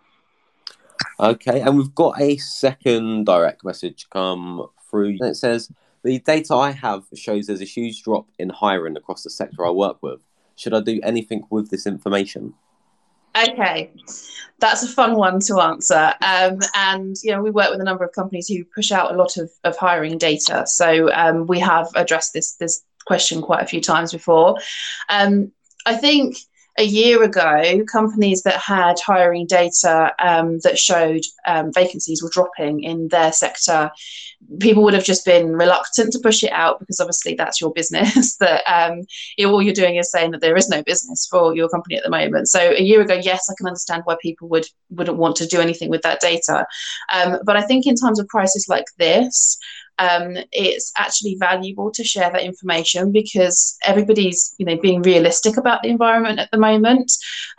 Okay, 1.19 1.61
and 1.61 1.77
we've 1.77 1.93
got 1.93 2.19
a 2.19 2.37
second 2.37 3.25
direct 3.25 3.63
message 3.63 4.07
come 4.09 4.67
through. 4.89 5.17
and 5.19 5.29
It 5.29 5.35
says 5.35 5.71
the 6.03 6.19
data 6.19 6.55
I 6.55 6.71
have 6.71 7.05
shows 7.13 7.47
there's 7.47 7.61
a 7.61 7.65
huge 7.65 8.03
drop 8.03 8.27
in 8.39 8.49
hiring 8.49 8.97
across 8.97 9.23
the 9.23 9.29
sector 9.29 9.65
I 9.65 9.69
work 9.69 10.01
with. 10.01 10.21
Should 10.55 10.73
I 10.73 10.81
do 10.81 10.99
anything 11.03 11.43
with 11.49 11.69
this 11.69 11.87
information? 11.87 12.53
Okay, 13.35 13.91
that's 14.59 14.83
a 14.83 14.87
fun 14.87 15.15
one 15.15 15.39
to 15.41 15.59
answer. 15.59 16.13
Um, 16.21 16.59
and 16.75 17.15
you 17.23 17.31
know, 17.31 17.41
we 17.41 17.51
work 17.51 17.71
with 17.71 17.81
a 17.81 17.83
number 17.83 18.03
of 18.03 18.13
companies 18.13 18.47
who 18.47 18.63
push 18.63 18.91
out 18.91 19.13
a 19.13 19.17
lot 19.17 19.37
of, 19.37 19.51
of 19.63 19.75
hiring 19.77 20.17
data. 20.17 20.65
So 20.67 21.11
um, 21.13 21.47
we 21.47 21.59
have 21.59 21.87
addressed 21.95 22.33
this 22.33 22.53
this 22.55 22.83
question 23.05 23.41
quite 23.41 23.63
a 23.63 23.67
few 23.67 23.81
times 23.81 24.11
before. 24.11 24.57
Um, 25.09 25.51
I 25.85 25.95
think 25.95 26.37
a 26.77 26.83
year 26.83 27.21
ago, 27.21 27.83
companies 27.91 28.43
that 28.43 28.59
had 28.59 28.99
hiring 28.99 29.45
data 29.45 30.11
um, 30.19 30.59
that 30.59 30.79
showed 30.79 31.21
um, 31.45 31.71
vacancies 31.71 32.23
were 32.23 32.31
dropping 32.31 32.83
in 32.83 33.09
their 33.09 33.31
sector, 33.31 33.91
people 34.59 34.83
would 34.83 34.93
have 34.93 35.03
just 35.03 35.23
been 35.23 35.55
reluctant 35.55 36.11
to 36.11 36.19
push 36.19 36.43
it 36.43 36.51
out 36.51 36.79
because 36.79 36.99
obviously 36.99 37.35
that's 37.35 37.61
your 37.61 37.71
business. 37.73 38.37
that 38.39 38.63
um, 38.65 39.01
know, 39.37 39.51
all 39.51 39.61
you're 39.61 39.73
doing 39.73 39.97
is 39.97 40.11
saying 40.11 40.31
that 40.31 40.41
there 40.41 40.57
is 40.57 40.67
no 40.67 40.81
business 40.83 41.27
for 41.29 41.55
your 41.55 41.69
company 41.69 41.95
at 41.95 42.03
the 42.03 42.09
moment. 42.09 42.49
So 42.49 42.59
a 42.59 42.81
year 42.81 43.01
ago, 43.01 43.19
yes, 43.21 43.49
I 43.49 43.53
can 43.57 43.67
understand 43.67 44.01
why 44.05 44.15
people 44.21 44.49
would 44.49 44.65
wouldn't 44.89 45.17
want 45.17 45.35
to 45.37 45.47
do 45.47 45.61
anything 45.61 45.89
with 45.89 46.01
that 46.01 46.21
data. 46.21 46.65
Um, 47.13 47.39
but 47.45 47.55
I 47.55 47.61
think 47.61 47.85
in 47.85 47.95
times 47.95 48.19
of 48.19 48.27
crisis 48.27 48.67
like 48.67 48.85
this, 48.97 49.57
um, 49.99 50.37
it's 50.51 50.91
actually 50.97 51.35
valuable 51.39 51.91
to 51.91 52.03
share 52.03 52.31
that 52.31 52.43
information 52.43 53.11
because 53.11 53.77
everybody's 53.83 54.55
you 54.57 54.65
know 54.65 54.77
being 54.77 55.01
realistic 55.01 55.57
about 55.57 55.81
the 55.81 55.89
environment 55.89 56.39
at 56.39 56.51
the 56.51 56.57
moment. 56.57 57.11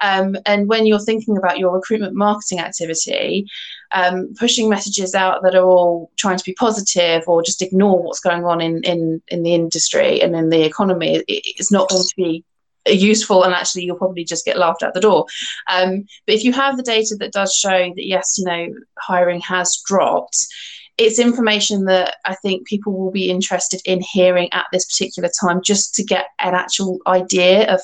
Um, 0.03 0.37
and 0.47 0.69
when 0.69 0.87
you're 0.87 0.99
thinking 1.01 1.37
about 1.37 1.59
your 1.59 1.73
recruitment 1.73 2.15
marketing 2.15 2.61
activity 2.61 3.47
um, 3.93 4.35
pushing 4.39 4.69
messages 4.69 5.15
out 5.15 5.43
that 5.43 5.55
are 5.55 5.65
all 5.65 6.11
trying 6.17 6.37
to 6.37 6.45
be 6.45 6.55
positive 6.55 7.23
or 7.27 7.43
just 7.43 7.63
ignore 7.63 8.03
what's 8.03 8.21
going 8.21 8.45
on 8.45 8.61
in 8.61 8.83
in, 8.83 9.23
in 9.29 9.43
the 9.43 9.55
industry 9.55 10.21
and 10.21 10.35
in 10.35 10.51
the 10.51 10.65
economy 10.65 11.17
it, 11.17 11.25
it's 11.29 11.73
not 11.73 11.89
going 11.89 12.03
to 12.03 12.17
be 12.17 12.45
useful 12.87 13.45
and 13.45 13.55
actually 13.55 13.85
you'll 13.85 13.97
probably 13.97 14.25
just 14.25 14.45
get 14.45 14.59
laughed 14.59 14.83
out 14.83 14.93
the 14.93 15.01
door. 15.01 15.25
Um, 15.71 16.07
but 16.27 16.35
if 16.35 16.45
you 16.45 16.53
have 16.53 16.77
the 16.77 16.83
data 16.83 17.15
that 17.21 17.33
does 17.33 17.55
show 17.55 17.93
that 17.95 18.07
yes 18.07 18.37
you 18.39 18.45
know 18.45 18.75
hiring 18.99 19.41
has 19.41 19.81
dropped 19.87 20.47
it's 20.97 21.19
information 21.19 21.87
that 21.87 22.17
I 22.25 22.35
think 22.37 22.67
people 22.67 22.93
will 22.93 23.11
be 23.11 23.31
interested 23.31 23.81
in 23.85 24.01
hearing 24.01 24.53
at 24.53 24.67
this 24.73 24.85
particular 24.87 25.29
time 25.41 25.61
just 25.63 25.95
to 25.97 26.05
get 26.05 26.27
an 26.39 26.55
actual 26.55 26.99
idea 27.07 27.73
of 27.73 27.81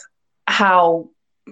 how 0.47 1.09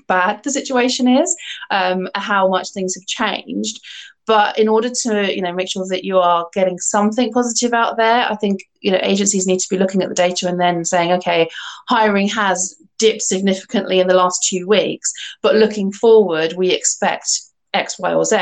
bad 0.07 0.43
the 0.45 0.51
situation 0.51 1.09
is, 1.09 1.35
um, 1.71 2.09
how 2.15 2.49
much 2.49 2.71
things 2.71 2.95
have 2.95 3.07
changed. 3.07 3.81
But 4.27 4.59
in 4.59 4.69
order 4.69 4.91
to, 4.91 5.35
you 5.35 5.41
know, 5.41 5.55
make 5.55 5.71
sure 5.71 5.87
that 5.89 6.05
you 6.05 6.19
are 6.19 6.49
getting 6.53 6.79
something 6.79 7.33
positive 7.33 7.73
out 7.73 7.97
there, 7.97 8.31
I 8.31 8.37
think 8.37 8.61
you 8.81 8.93
know 8.93 9.01
agencies 9.03 9.47
need 9.47 9.61
to 9.61 9.69
be 9.71 9.79
looking 9.79 10.03
at 10.03 10.11
the 10.11 10.15
data 10.15 10.49
and 10.49 10.61
then 10.61 10.85
saying, 10.85 11.13
okay, 11.13 11.49
hiring 11.89 12.29
has 12.29 12.77
dipped 12.99 13.23
significantly 13.23 14.01
in 14.01 14.07
the 14.07 14.15
last 14.15 14.47
two 14.47 14.67
weeks, 14.67 15.13
but 15.41 15.55
looking 15.55 15.91
forward, 15.93 16.53
we 16.53 16.71
expect 16.71 17.41
X, 17.73 17.99
Y, 17.99 18.13
or 18.13 18.25
Z. 18.25 18.37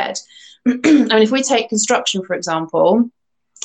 I 0.66 0.70
mean, 0.70 1.23
if 1.23 1.30
we 1.30 1.42
take 1.42 1.68
construction, 1.68 2.23
for 2.25 2.35
example, 2.35 3.11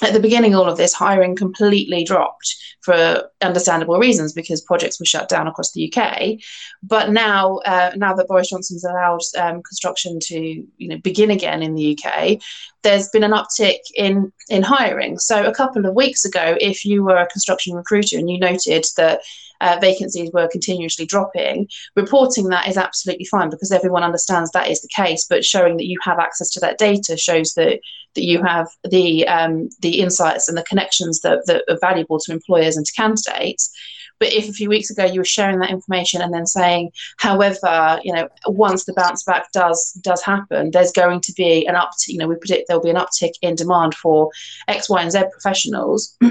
at 0.01 0.13
the 0.13 0.20
beginning 0.20 0.55
all 0.55 0.70
of 0.70 0.77
this, 0.77 0.93
hiring 0.93 1.36
completely 1.36 2.03
dropped 2.03 2.55
for 2.81 3.29
understandable 3.41 4.00
reasons 4.00 4.34
because 4.34 4.62
projects 4.62 5.00
were 5.00 5.05
shut 5.05 5.29
down 5.29 5.48
across 5.48 5.72
the 5.72 5.91
UK. 5.91 6.39
But 6.81 7.12
now, 7.12 7.58
uh, 7.58 7.91
now 7.96 8.15
that 8.15 8.27
Boris 8.27 8.50
Johnson's 8.50 8.84
allowed 8.84 9.22
um, 9.38 9.62
construction 9.62 10.20
to, 10.24 10.39
you 10.39 10.88
know, 10.88 10.98
begin 10.98 11.29
again 11.29 11.62
in 11.62 11.75
the 11.75 11.98
UK, 11.98 12.39
there's 12.81 13.10
been 13.10 13.24
an 13.24 13.31
uptick 13.31 13.79
in 13.96 14.31
in 14.50 14.63
hiring. 14.63 15.20
So 15.20 15.46
a 15.46 15.53
couple 15.53 15.86
of 15.86 15.93
weeks 15.93 16.25
ago, 16.25 16.58
if 16.60 16.84
you 16.84 17.03
were 17.03 17.17
a 17.17 17.27
construction 17.27 17.75
recruiter 17.75 18.17
and 18.17 18.29
you 18.29 18.39
noted 18.39 18.86
that 18.98 19.22
uh, 19.62 19.77
vacancies 19.80 20.32
were 20.34 20.48
continuously 20.48 21.06
dropping, 21.06 21.68
reporting 21.96 22.50
that 22.50 22.68
is 22.68 22.77
absolutely 22.77 23.25
fine 23.25 23.50
because 23.50 23.72
everyone 23.72 24.03
understands 24.03 24.51
that 24.51 24.70
is 24.70 24.82
the 24.82 24.89
case. 24.94 25.25
But 25.30 25.46
showing 25.46 25.77
that 25.77 25.88
you 25.88 25.98
have 26.03 26.20
access 26.20 26.50
to 26.51 26.60
that 26.62 26.77
data 26.77 27.15
shows 27.15 27.53
that 27.53 27.80
that 28.15 28.25
you 28.25 28.44
have 28.44 28.68
the 28.89 29.27
um, 29.27 29.70
the 29.80 30.01
insights 30.01 30.50
and 30.50 30.58
the 30.58 30.63
connections 30.63 31.22
that, 31.22 31.46
that 31.46 31.63
are 31.70 31.77
valuable 31.80 32.20
to 32.20 32.32
employers 32.32 32.75
and 32.75 32.86
to 32.86 32.94
candidates. 32.94 33.72
But 34.20 34.34
if 34.34 34.48
a 34.48 34.53
few 34.53 34.70
weeks 34.70 34.91
ago 34.91 35.03
you 35.03 35.20
were 35.20 35.25
sharing 35.25 35.60
that 35.60 35.72
information 35.72 36.22
and 36.22 36.32
then 36.32 36.46
saying, 36.46 36.91
however, 37.18 38.00
you 38.03 38.13
know, 38.13 38.30
once 38.46 38.86
the 38.86 38.94
bounce 38.94 39.24
back 39.24 39.51
does 39.51 39.94
does 40.01 40.22
happen, 40.22 40.70
there's 40.70 40.91
going 40.91 41.22
to 41.22 41.34
be 41.34 41.65
an 41.65 41.75
uptick. 41.75 42.10
You 42.10 42.20
know, 42.20 42.27
we 42.27 42.36
predict 42.36 42.68
there'll 42.68 42.84
be 42.84 42.91
an 42.91 42.98
uptick 42.98 43.34
in 43.41 43.56
demand 43.56 43.96
for 43.96 44.30
X, 44.68 44.89
Y, 44.89 45.01
and 45.01 45.12
Z 45.12 45.24
professionals 45.32 46.15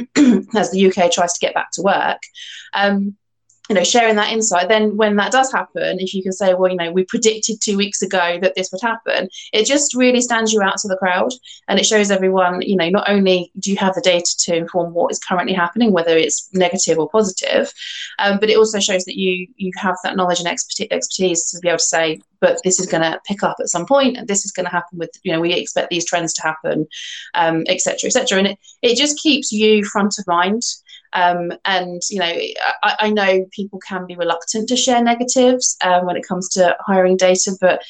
as 0.55 0.71
the 0.71 0.87
UK 0.87 1.11
tries 1.11 1.33
to 1.33 1.41
get 1.41 1.55
back 1.55 1.73
to 1.73 1.83
work. 1.83 2.23
Um, 2.75 3.17
you 3.71 3.77
know 3.77 3.85
sharing 3.85 4.17
that 4.17 4.33
insight 4.33 4.69
then 4.69 4.97
when 4.97 5.15
that 5.17 5.31
does 5.31 5.51
happen 5.53 6.01
if 6.01 6.13
you 6.13 6.23
can 6.23 6.33
say 6.33 6.55
well 6.55 6.71
you 6.71 6.77
know 6.77 6.91
we 6.91 7.05
predicted 7.05 7.61
two 7.61 7.77
weeks 7.77 8.03
ago 8.03 8.37
that 8.43 8.55
this 8.57 8.71
would 8.73 8.83
happen 8.83 9.29
it 9.53 9.65
just 9.65 9.95
really 9.95 10.21
stands 10.21 10.53
you 10.53 10.61
out 10.61 10.77
to 10.79 10.89
the 10.89 10.97
crowd. 10.97 11.33
And 11.69 11.79
it 11.79 11.87
shows 11.87 12.11
everyone 12.11 12.63
you 12.63 12.77
know 12.77 12.89
not 12.89 13.09
only 13.09 13.53
do 13.61 13.71
you 13.71 13.77
have 13.77 13.95
the 13.95 14.01
data 14.01 14.37
to 14.41 14.57
inform 14.57 14.93
what 14.93 15.13
is 15.13 15.21
currently 15.21 15.55
happening 15.55 15.93
whether 15.93 16.17
it's 16.17 16.49
negative 16.53 16.99
or 16.99 17.09
positive 17.09 17.73
um, 18.19 18.39
but 18.41 18.51
it 18.51 18.59
also 18.59 18.81
shows 18.81 19.05
that 19.05 19.17
you 19.17 19.47
you 19.57 19.71
have 19.77 19.97
that 20.03 20.17
knowledge 20.17 20.41
and 20.41 20.49
expertise 20.49 21.45
to 21.51 21.59
be 21.61 21.69
able 21.69 21.79
to 21.79 21.85
say 21.85 22.21
but 22.41 22.59
this 22.65 22.81
is 22.81 22.87
going 22.87 23.03
to 23.03 23.21
pick 23.27 23.43
up 23.43 23.57
at 23.61 23.69
some 23.69 23.87
point 23.87 24.17
and 24.17 24.27
this 24.27 24.45
is 24.45 24.51
going 24.51 24.67
to 24.67 24.73
happen 24.73 24.99
with 24.99 25.11
you 25.23 25.33
know 25.33 25.41
we 25.41 25.53
expect 25.53 25.91
these 25.91 26.05
trends 26.05 26.33
to 26.35 26.43
happen 26.43 26.87
um, 27.35 27.63
etc 27.69 28.11
et 28.13 28.33
and 28.33 28.49
it, 28.49 28.59
it 28.83 28.97
just 28.97 29.19
keeps 29.19 29.53
you 29.53 29.85
front 29.85 30.19
of 30.19 30.27
mind 30.27 30.63
um, 31.13 31.53
and 31.65 32.01
you 32.09 32.19
know, 32.19 32.33
I, 32.83 32.97
I, 33.01 33.11
know 33.11 33.45
people 33.51 33.81
can 33.81 34.07
be 34.07 34.15
reluctant 34.15 34.69
to 34.69 34.77
share 34.77 35.03
negatives 35.03 35.77
um, 35.83 36.07
when 36.07 36.17
it 36.17 36.27
comes 36.27 36.49
to 36.51 36.77
hiring 36.87 37.17
data, 37.17 37.53
but 37.61 37.83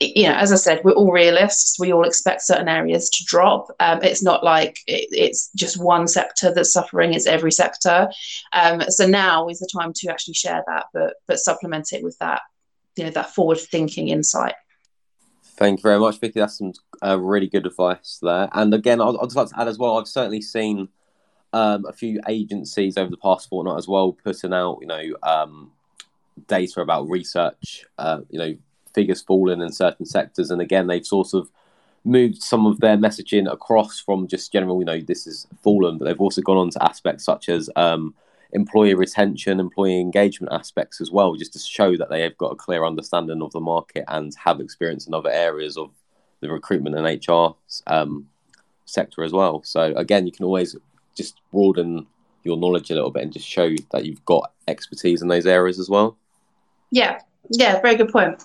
you 0.00 0.24
know, 0.28 0.34
as 0.34 0.52
I 0.52 0.56
said, 0.56 0.80
we're 0.84 0.92
all 0.92 1.10
realists. 1.10 1.78
We 1.78 1.92
all 1.92 2.04
expect 2.06 2.42
certain 2.42 2.68
areas 2.68 3.10
to 3.10 3.24
drop. 3.24 3.68
Um, 3.80 4.02
it's 4.02 4.22
not 4.22 4.44
like 4.44 4.78
it, 4.86 5.08
it's 5.10 5.50
just 5.56 5.82
one 5.82 6.06
sector 6.06 6.52
that's 6.52 6.72
suffering; 6.72 7.14
it's 7.14 7.26
every 7.26 7.52
sector. 7.52 8.08
Um, 8.52 8.82
so 8.88 9.06
now 9.06 9.48
is 9.48 9.58
the 9.58 9.68
time 9.72 9.92
to 9.96 10.10
actually 10.10 10.34
share 10.34 10.62
that, 10.66 10.86
but 10.92 11.14
but 11.26 11.38
supplement 11.38 11.92
it 11.92 12.02
with 12.02 12.16
that, 12.18 12.42
you 12.96 13.04
know, 13.04 13.10
that 13.10 13.34
forward-thinking 13.34 14.08
insight. 14.08 14.54
Thank 15.56 15.80
you 15.80 15.82
very 15.82 15.98
much, 15.98 16.20
Vicky. 16.20 16.38
That's 16.38 16.58
some 16.58 16.72
uh, 17.04 17.18
really 17.18 17.48
good 17.48 17.66
advice 17.66 18.20
there. 18.22 18.48
And 18.52 18.72
again, 18.72 19.00
I'd, 19.00 19.16
I'd 19.16 19.24
just 19.24 19.36
like 19.36 19.48
to 19.48 19.60
add 19.60 19.66
as 19.66 19.78
well. 19.78 19.98
I've 19.98 20.06
certainly 20.06 20.40
seen 20.40 20.88
um, 21.52 21.84
a 21.86 21.92
few 21.92 22.20
agencies 22.28 22.96
over 22.96 23.10
the 23.10 23.16
past 23.16 23.48
fortnight 23.48 23.78
as 23.78 23.88
well 23.88 24.12
putting 24.12 24.52
out, 24.52 24.78
you 24.80 24.86
know, 24.86 25.02
um, 25.22 25.72
data 26.46 26.80
about 26.80 27.08
research, 27.08 27.84
uh, 27.98 28.20
you 28.30 28.38
know, 28.38 28.56
figures 28.94 29.22
falling 29.22 29.60
in 29.60 29.72
certain 29.72 30.06
sectors, 30.06 30.50
and 30.50 30.60
again, 30.60 30.86
they've 30.86 31.06
sort 31.06 31.34
of 31.34 31.50
moved 32.04 32.42
some 32.42 32.66
of 32.66 32.80
their 32.80 32.96
messaging 32.96 33.50
across 33.50 34.00
from 34.00 34.26
just 34.26 34.52
general, 34.52 34.78
you 34.78 34.84
know, 34.84 35.00
this 35.00 35.26
is 35.26 35.46
fallen, 35.62 35.98
but 35.98 36.04
they've 36.04 36.20
also 36.20 36.40
gone 36.40 36.56
on 36.56 36.70
to 36.70 36.82
aspects 36.82 37.24
such 37.24 37.48
as 37.48 37.68
um, 37.76 38.14
employee 38.52 38.94
retention, 38.94 39.60
employee 39.60 40.00
engagement 40.00 40.52
aspects 40.52 41.00
as 41.00 41.10
well, 41.10 41.34
just 41.34 41.52
to 41.52 41.58
show 41.58 41.96
that 41.96 42.08
they 42.08 42.22
have 42.22 42.36
got 42.38 42.52
a 42.52 42.56
clear 42.56 42.84
understanding 42.84 43.42
of 43.42 43.52
the 43.52 43.60
market 43.60 44.04
and 44.08 44.32
have 44.36 44.60
experience 44.60 45.06
in 45.06 45.14
other 45.14 45.30
areas 45.30 45.76
of 45.76 45.90
the 46.40 46.50
recruitment 46.50 46.96
and 46.96 47.28
HR 47.28 47.54
um, 47.86 48.28
sector 48.84 49.22
as 49.22 49.32
well. 49.32 49.62
So 49.64 49.92
again, 49.96 50.26
you 50.26 50.32
can 50.32 50.44
always 50.44 50.76
just 51.18 51.40
broaden 51.52 52.06
your 52.44 52.56
knowledge 52.56 52.90
a 52.90 52.94
little 52.94 53.10
bit 53.10 53.24
and 53.24 53.32
just 53.32 53.46
show 53.46 53.74
that 53.92 54.06
you've 54.06 54.24
got 54.24 54.52
expertise 54.66 55.20
in 55.20 55.28
those 55.28 55.46
areas 55.46 55.78
as 55.78 55.90
well. 55.90 56.16
Yeah, 56.90 57.20
yeah, 57.50 57.80
very 57.80 57.96
good 57.96 58.10
point. 58.10 58.42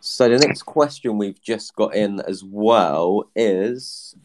So 0.00 0.28
the 0.28 0.38
next 0.38 0.62
question 0.62 1.16
we've 1.16 1.40
just 1.40 1.76
got 1.76 1.94
in 1.94 2.20
as 2.20 2.42
well 2.44 3.24
is 3.36 4.16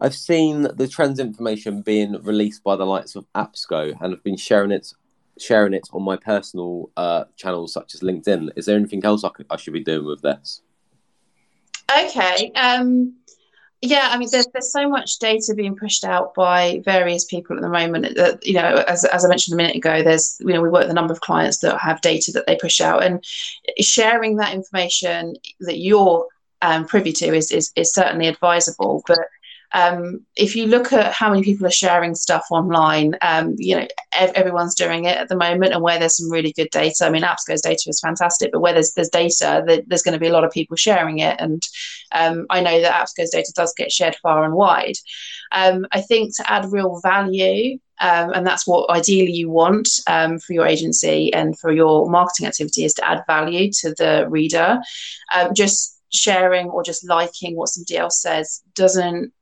I've 0.00 0.14
seen 0.14 0.62
the 0.62 0.88
trends 0.88 1.20
information 1.20 1.82
being 1.82 2.20
released 2.22 2.64
by 2.64 2.76
the 2.76 2.86
likes 2.86 3.14
of 3.14 3.26
APSCO 3.34 3.96
and 4.00 4.14
I've 4.14 4.24
been 4.24 4.36
sharing 4.36 4.72
it 4.72 4.92
sharing 5.38 5.74
it 5.74 5.88
on 5.92 6.02
my 6.02 6.16
personal 6.16 6.90
uh, 6.96 7.24
channels 7.36 7.72
such 7.72 7.94
as 7.94 8.00
LinkedIn. 8.00 8.50
Is 8.56 8.66
there 8.66 8.76
anything 8.76 9.04
else 9.04 9.24
I, 9.24 9.30
could, 9.30 9.46
I 9.50 9.56
should 9.56 9.72
be 9.72 9.82
doing 9.82 10.06
with 10.06 10.22
this? 10.22 10.62
Okay. 11.90 12.52
Um, 12.52 13.14
yeah, 13.84 14.08
I 14.10 14.16
mean, 14.16 14.28
there's 14.32 14.46
there's 14.52 14.72
so 14.72 14.88
much 14.88 15.18
data 15.18 15.54
being 15.54 15.76
pushed 15.76 16.04
out 16.04 16.34
by 16.34 16.80
various 16.84 17.24
people 17.24 17.56
at 17.56 17.62
the 17.62 17.68
moment 17.68 18.16
that 18.16 18.44
you 18.44 18.54
know, 18.54 18.82
as 18.88 19.04
as 19.04 19.24
I 19.24 19.28
mentioned 19.28 19.54
a 19.54 19.56
minute 19.56 19.76
ago, 19.76 20.02
there's 20.02 20.36
you 20.40 20.54
know 20.54 20.62
we 20.62 20.70
work 20.70 20.82
with 20.82 20.90
a 20.90 20.94
number 20.94 21.12
of 21.12 21.20
clients 21.20 21.58
that 21.58 21.78
have 21.78 22.00
data 22.00 22.32
that 22.32 22.46
they 22.46 22.56
push 22.56 22.80
out, 22.80 23.02
and 23.02 23.22
sharing 23.80 24.36
that 24.36 24.54
information 24.54 25.36
that 25.60 25.78
you're 25.78 26.26
um, 26.62 26.86
privy 26.86 27.12
to 27.12 27.34
is, 27.34 27.52
is 27.52 27.72
is 27.76 27.92
certainly 27.92 28.26
advisable. 28.26 29.02
But 29.06 29.18
um, 29.74 30.24
if 30.36 30.54
you 30.54 30.68
look 30.68 30.92
at 30.92 31.12
how 31.12 31.28
many 31.28 31.42
people 31.42 31.66
are 31.66 31.70
sharing 31.70 32.14
stuff 32.14 32.46
online, 32.52 33.16
um, 33.22 33.56
you 33.58 33.76
know, 33.76 33.86
ev- 34.12 34.30
everyone's 34.36 34.76
doing 34.76 35.04
it 35.04 35.18
at 35.18 35.28
the 35.28 35.36
moment, 35.36 35.72
and 35.72 35.82
where 35.82 35.98
there's 35.98 36.16
some 36.16 36.30
really 36.30 36.52
good 36.52 36.70
data. 36.70 37.04
I 37.04 37.10
mean, 37.10 37.24
APSCO's 37.24 37.60
data 37.60 37.82
is 37.88 38.00
fantastic, 38.00 38.52
but 38.52 38.60
where 38.60 38.72
there's 38.72 38.92
there's 38.94 39.08
data, 39.08 39.64
there's 39.86 40.02
going 40.02 40.14
to 40.14 40.20
be 40.20 40.28
a 40.28 40.32
lot 40.32 40.44
of 40.44 40.52
people 40.52 40.76
sharing 40.76 41.18
it, 41.18 41.36
and 41.40 41.60
um, 42.12 42.46
I 42.50 42.60
know 42.60 42.80
that 42.80 43.04
APSCO's 43.04 43.30
data 43.30 43.52
does 43.56 43.74
get 43.76 43.90
shared 43.90 44.14
far 44.22 44.44
and 44.44 44.54
wide. 44.54 44.94
Um, 45.50 45.86
I 45.90 46.00
think 46.02 46.36
to 46.36 46.50
add 46.50 46.70
real 46.70 47.00
value, 47.02 47.80
um, 48.00 48.30
and 48.32 48.46
that's 48.46 48.68
what 48.68 48.88
ideally 48.90 49.32
you 49.32 49.50
want 49.50 49.88
um, 50.06 50.38
for 50.38 50.52
your 50.52 50.66
agency 50.66 51.34
and 51.34 51.58
for 51.58 51.72
your 51.72 52.08
marketing 52.08 52.46
activity 52.46 52.84
is 52.84 52.94
to 52.94 53.08
add 53.08 53.24
value 53.26 53.72
to 53.80 53.92
the 53.98 54.26
reader. 54.30 54.78
Just 55.52 56.00
sharing 56.12 56.68
or 56.68 56.84
just 56.84 57.04
liking 57.08 57.56
what 57.56 57.70
somebody 57.70 57.96
else 57.96 58.22
says 58.22 58.62
doesn't 58.76 59.32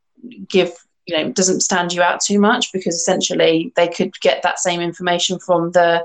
give 0.49 0.73
you 1.07 1.17
know 1.17 1.31
doesn't 1.33 1.61
stand 1.61 1.93
you 1.93 2.03
out 2.03 2.21
too 2.21 2.39
much 2.39 2.73
because 2.73 2.95
essentially 2.95 3.73
they 3.77 3.89
could 3.89 4.13
get 4.21 4.43
that 4.43 4.59
same 4.59 4.81
information 4.81 5.39
from 5.39 5.73
the 5.73 6.05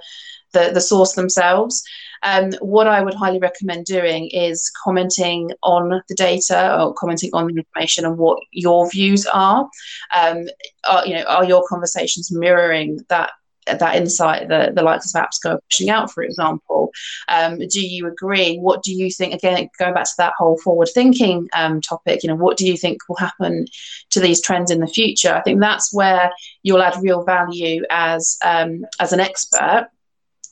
the, 0.54 0.72
the 0.74 0.82
source 0.82 1.14
themselves. 1.14 1.84
Um, 2.24 2.52
what 2.62 2.88
I 2.88 3.02
would 3.02 3.14
highly 3.14 3.38
recommend 3.38 3.86
doing 3.86 4.30
is 4.30 4.72
commenting 4.84 5.52
on 5.62 6.02
the 6.08 6.16
data 6.16 6.82
or 6.82 6.94
commenting 6.94 7.30
on 7.34 7.48
the 7.48 7.58
information 7.58 8.06
and 8.06 8.18
what 8.18 8.40
your 8.52 8.90
views 8.90 9.28
are. 9.28 9.70
Um, 10.16 10.48
are 10.86 11.06
you 11.06 11.16
know 11.16 11.24
are 11.24 11.46
your 11.46 11.64
conversations 11.68 12.32
mirroring 12.32 13.00
that 13.10 13.32
that 13.68 13.96
insight 13.96 14.50
that 14.50 14.76
the 14.76 14.84
likes 14.84 15.14
of 15.14 15.22
APSCO 15.22 15.56
are 15.56 15.62
pushing 15.70 15.90
out, 15.90 16.12
for 16.12 16.24
example. 16.24 16.92
Um, 17.28 17.60
do 17.60 17.86
you 17.86 18.08
agree? 18.08 18.58
What 18.58 18.84
do 18.84 18.94
you 18.94 19.12
think? 19.12 19.34
Again, 19.34 19.70
going 19.78 19.94
back 19.94 20.06
to 20.06 20.14
that 20.18 20.34
whole 20.38 20.58
forward 20.58 20.90
thinking 20.94 21.50
um, 21.54 21.82
topic, 21.82 22.24
you 22.24 22.30
know, 22.30 22.36
what 22.36 22.58
do 22.58 22.66
you 22.68 22.78
think 22.78 23.02
will 23.08 23.18
happen 23.18 23.66
to 24.12 24.20
these 24.20 24.42
trends 24.42 24.72
in 24.72 24.80
the 24.80 24.88
future? 24.88 25.34
I 25.34 25.42
think 25.42 25.60
that's 25.60 25.94
where 25.94 26.32
you'll 26.64 26.82
add 26.82 27.02
real 27.02 27.24
value 27.24 27.84
as 27.90 28.38
um, 28.44 28.86
as 29.00 29.14
an 29.14 29.20
expert 29.20 29.90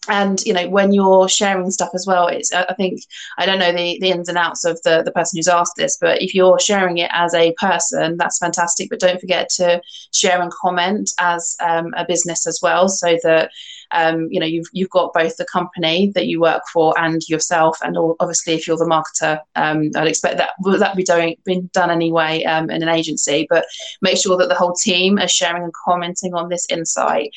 and 0.10 0.44
you 0.46 0.54
know 0.54 0.68
when 0.70 0.92
you're 0.94 1.28
sharing 1.28 1.70
stuff 1.72 1.90
as 1.94 2.06
well 2.08 2.28
it's 2.28 2.52
i 2.54 2.74
think 2.76 3.02
i 3.38 3.46
don't 3.46 3.60
know 3.60 3.72
the, 3.72 3.98
the 4.00 4.10
ins 4.10 4.30
and 4.30 4.38
outs 4.38 4.66
of 4.66 4.82
the, 4.84 5.02
the 5.04 5.12
person 5.12 5.38
who's 5.38 5.48
asked 5.48 5.76
this 5.76 5.98
but 6.00 6.22
if 6.22 6.34
you're 6.34 6.60
sharing 6.60 6.98
it 6.98 7.10
as 7.14 7.34
a 7.34 7.54
person 7.54 8.18
that's 8.18 8.40
fantastic. 8.40 8.90
But 8.90 9.00
don't 9.00 9.20
forget 9.20 9.50
to 9.56 9.82
share 10.14 10.42
and 10.42 10.52
comment 10.52 11.12
as 11.20 11.56
um, 11.62 11.94
a 11.96 12.06
business 12.06 12.48
as 12.48 12.60
well 12.62 12.90
so 12.90 13.18
that 13.24 13.52
um, 13.92 14.28
you 14.32 14.40
know 14.40 14.46
you've 14.46 14.68
you've 14.72 14.90
got 14.90 15.14
both 15.14 15.38
the 15.38 15.46
company 15.46 16.12
that 16.16 16.28
you 16.28 16.40
work 16.40 16.64
for 16.72 16.98
and 17.00 17.22
yourself 17.28 17.78
and 17.84 17.98
all, 17.98 18.16
obviously 18.20 18.54
if 18.54 18.68
you're 18.68 18.78
the 18.78 18.86
marketer 18.86 19.40
um, 19.56 19.90
I'd 19.96 20.08
expect 20.08 20.38
that 20.38 20.52
that 20.80 20.96
be 20.96 21.04
doing 21.04 21.36
been 21.46 21.70
done 21.74 21.92
anyway 21.92 22.44
um, 22.44 22.70
in 22.70 22.82
an 22.84 22.90
agency. 22.90 23.48
But 23.50 23.66
make 24.02 24.18
sure 24.18 24.38
that 24.38 24.50
the 24.50 24.56
whole 24.56 24.74
team 24.74 25.18
are 25.20 25.28
sharing 25.28 25.64
and 25.64 25.74
commenting 25.74 26.34
on 26.34 26.50
this 26.50 26.66
insight. 26.70 27.32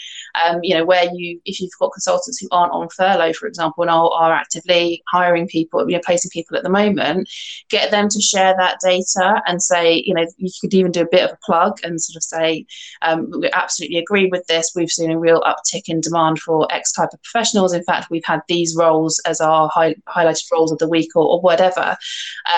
Um, 0.44 0.60
you 0.62 0.74
know 0.74 0.84
where 0.84 1.08
you 1.12 1.40
if 1.44 1.60
you've 1.60 1.70
got 1.78 1.92
consultants 1.92 2.38
who 2.38 2.48
aren't 2.50 2.72
on 2.72 2.88
furlough 2.90 3.32
for 3.32 3.46
example 3.46 3.82
and 3.82 3.90
are, 3.90 4.10
are 4.10 4.32
actively 4.32 5.02
hiring 5.10 5.46
people 5.46 5.88
you 5.88 5.96
know 5.96 6.02
placing 6.04 6.30
people 6.30 6.56
at 6.56 6.62
the 6.62 6.68
moment 6.68 7.28
get 7.68 7.90
them 7.90 8.08
to 8.08 8.20
share 8.20 8.54
that 8.56 8.78
data 8.80 9.42
and 9.46 9.62
say 9.62 10.02
you 10.04 10.14
know 10.14 10.26
you 10.36 10.50
could 10.60 10.74
even 10.74 10.92
do 10.92 11.02
a 11.02 11.08
bit 11.10 11.24
of 11.24 11.32
a 11.32 11.38
plug 11.44 11.78
and 11.82 12.00
sort 12.00 12.16
of 12.16 12.22
say 12.22 12.66
um, 13.02 13.30
we 13.30 13.50
absolutely 13.52 13.98
agree 13.98 14.26
with 14.26 14.46
this. 14.46 14.72
We've 14.74 14.90
seen 14.90 15.10
a 15.10 15.18
real 15.18 15.40
uptick 15.42 15.88
in 15.88 16.00
demand 16.00 16.37
for 16.38 16.66
X 16.72 16.92
type 16.92 17.10
of 17.12 17.22
professionals. 17.22 17.72
In 17.72 17.84
fact, 17.84 18.10
we've 18.10 18.24
had 18.24 18.40
these 18.48 18.76
roles 18.76 19.20
as 19.26 19.40
our 19.40 19.68
high, 19.68 19.94
highlighted 20.08 20.50
roles 20.50 20.72
of 20.72 20.78
the 20.78 20.88
week 20.88 21.10
or, 21.14 21.26
or 21.26 21.40
whatever. 21.40 21.96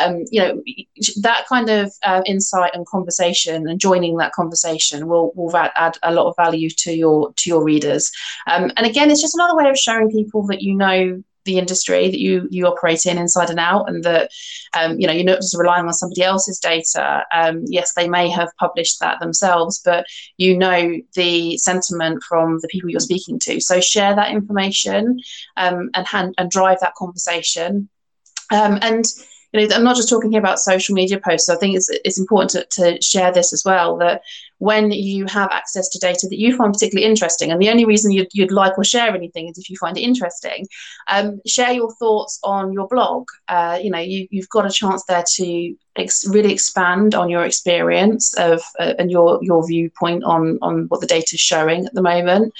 Um, 0.01 0.25
you 0.31 0.41
know, 0.41 0.63
that 1.23 1.47
kind 1.49 1.69
of 1.69 1.93
uh, 2.05 2.23
insight 2.27 2.73
and 2.75 2.87
conversation 2.87 3.69
and 3.69 3.81
joining 3.81 4.17
that 4.19 4.33
conversation 4.33 5.09
will, 5.09 5.33
will 5.35 5.55
add 5.57 5.99
a 6.03 6.13
lot 6.13 6.29
of 6.29 6.37
value 6.37 6.71
to 6.71 6.93
your 6.93 7.33
to 7.35 7.51
your 7.51 7.63
readers. 7.63 8.11
Um, 8.47 8.71
and 8.77 8.87
again, 8.87 9.11
it's 9.11 9.21
just 9.21 9.35
another 9.35 9.57
way 9.57 9.69
of 9.69 9.79
showing 9.79 10.11
people 10.11 10.47
that 10.47 10.63
you 10.63 10.75
know 10.75 11.23
the 11.45 11.59
industry 11.59 12.11
that 12.11 12.19
you 12.19 12.47
you 12.51 12.67
operate 12.67 13.07
in 13.07 13.19
inside 13.19 13.51
and 13.51 13.59
out 13.59 13.89
and 13.89 14.05
that 14.05 14.31
um, 14.75 14.99
you 14.99 15.07
know 15.07 15.13
you're 15.13 15.25
not 15.25 15.41
just 15.41 15.57
relying 15.57 15.87
on 15.87 15.93
somebody 15.93 16.23
else's 16.23 16.59
data 16.59 17.25
um, 17.33 17.63
yes 17.67 17.95
they 17.95 18.09
may 18.09 18.29
have 18.29 18.51
published 18.59 19.01
that 19.01 19.19
themselves 19.21 19.81
but 19.85 20.07
you 20.37 20.57
know 20.57 20.97
the 21.15 21.57
sentiment 21.59 22.23
from 22.29 22.59
the 22.61 22.69
people 22.69 22.91
you're 22.91 23.01
speaking 23.01 23.39
to 23.39 23.61
so 23.61 23.81
share 23.81 24.15
that 24.15 24.31
information 24.31 25.19
um, 25.57 25.91
and 25.95 26.07
hand, 26.07 26.35
and 26.39 26.51
drive 26.51 26.79
that 26.81 26.95
conversation 26.95 27.89
um, 28.53 28.79
and 28.83 29.05
you 29.53 29.67
know, 29.67 29.75
I'm 29.75 29.85
not 29.85 29.97
just 29.97 30.09
talking 30.09 30.31
here 30.31 30.41
about 30.41 30.61
social 30.61 30.95
media 30.95 31.19
posts. 31.19 31.47
So 31.47 31.55
I 31.55 31.59
think 31.59 31.77
it's 31.77 31.89
it's 31.89 32.21
important 32.21 32.71
to, 32.71 32.83
to 32.83 33.03
share 33.03 33.33
this 33.33 33.53
as 33.53 33.65
well. 33.65 33.97
That 33.97 34.23
when 34.61 34.91
you 34.91 35.25
have 35.25 35.51
access 35.53 35.89
to 35.89 35.99
data 35.99 36.29
that 36.29 36.39
you 36.39 36.55
find 36.55 36.73
particularly 36.73 37.11
interesting, 37.11 37.51
and 37.51 37.61
the 37.61 37.71
only 37.71 37.87
reason 37.87 38.11
you'd, 38.13 38.29
you'd 38.35 38.53
like 38.53 38.77
or 38.77 38.85
share 38.85 39.15
anything 39.15 39.49
is 39.49 39.57
if 39.57 39.71
you 39.71 39.77
find 39.79 39.97
it 39.97 40.03
interesting, 40.03 40.67
um, 41.09 41.41
share 41.47 41.73
your 41.73 41.91
thoughts 41.95 42.39
on 42.45 42.71
your 42.71 42.87
blog. 42.87 43.27
Uh, 43.49 43.79
you 43.83 43.91
know, 43.91 43.99
you, 43.99 44.29
you've 44.31 44.51
got 44.51 44.67
a 44.67 44.71
chance 44.71 45.03
there 45.07 45.25
to 45.37 45.75
ex- 45.97 46.29
really 46.29 46.53
expand 46.53 47.15
on 47.15 47.31
your 47.31 47.45
experience 47.47 48.35
of 48.35 48.61
uh, 48.79 48.93
and 48.99 49.11
your 49.11 49.39
your 49.43 49.67
viewpoint 49.67 50.25
on 50.25 50.59
on 50.61 50.85
what 50.89 51.01
the 51.01 51.07
data 51.07 51.35
is 51.35 51.41
showing 51.41 51.87
at 51.87 51.95
the 51.95 52.03
moment. 52.03 52.53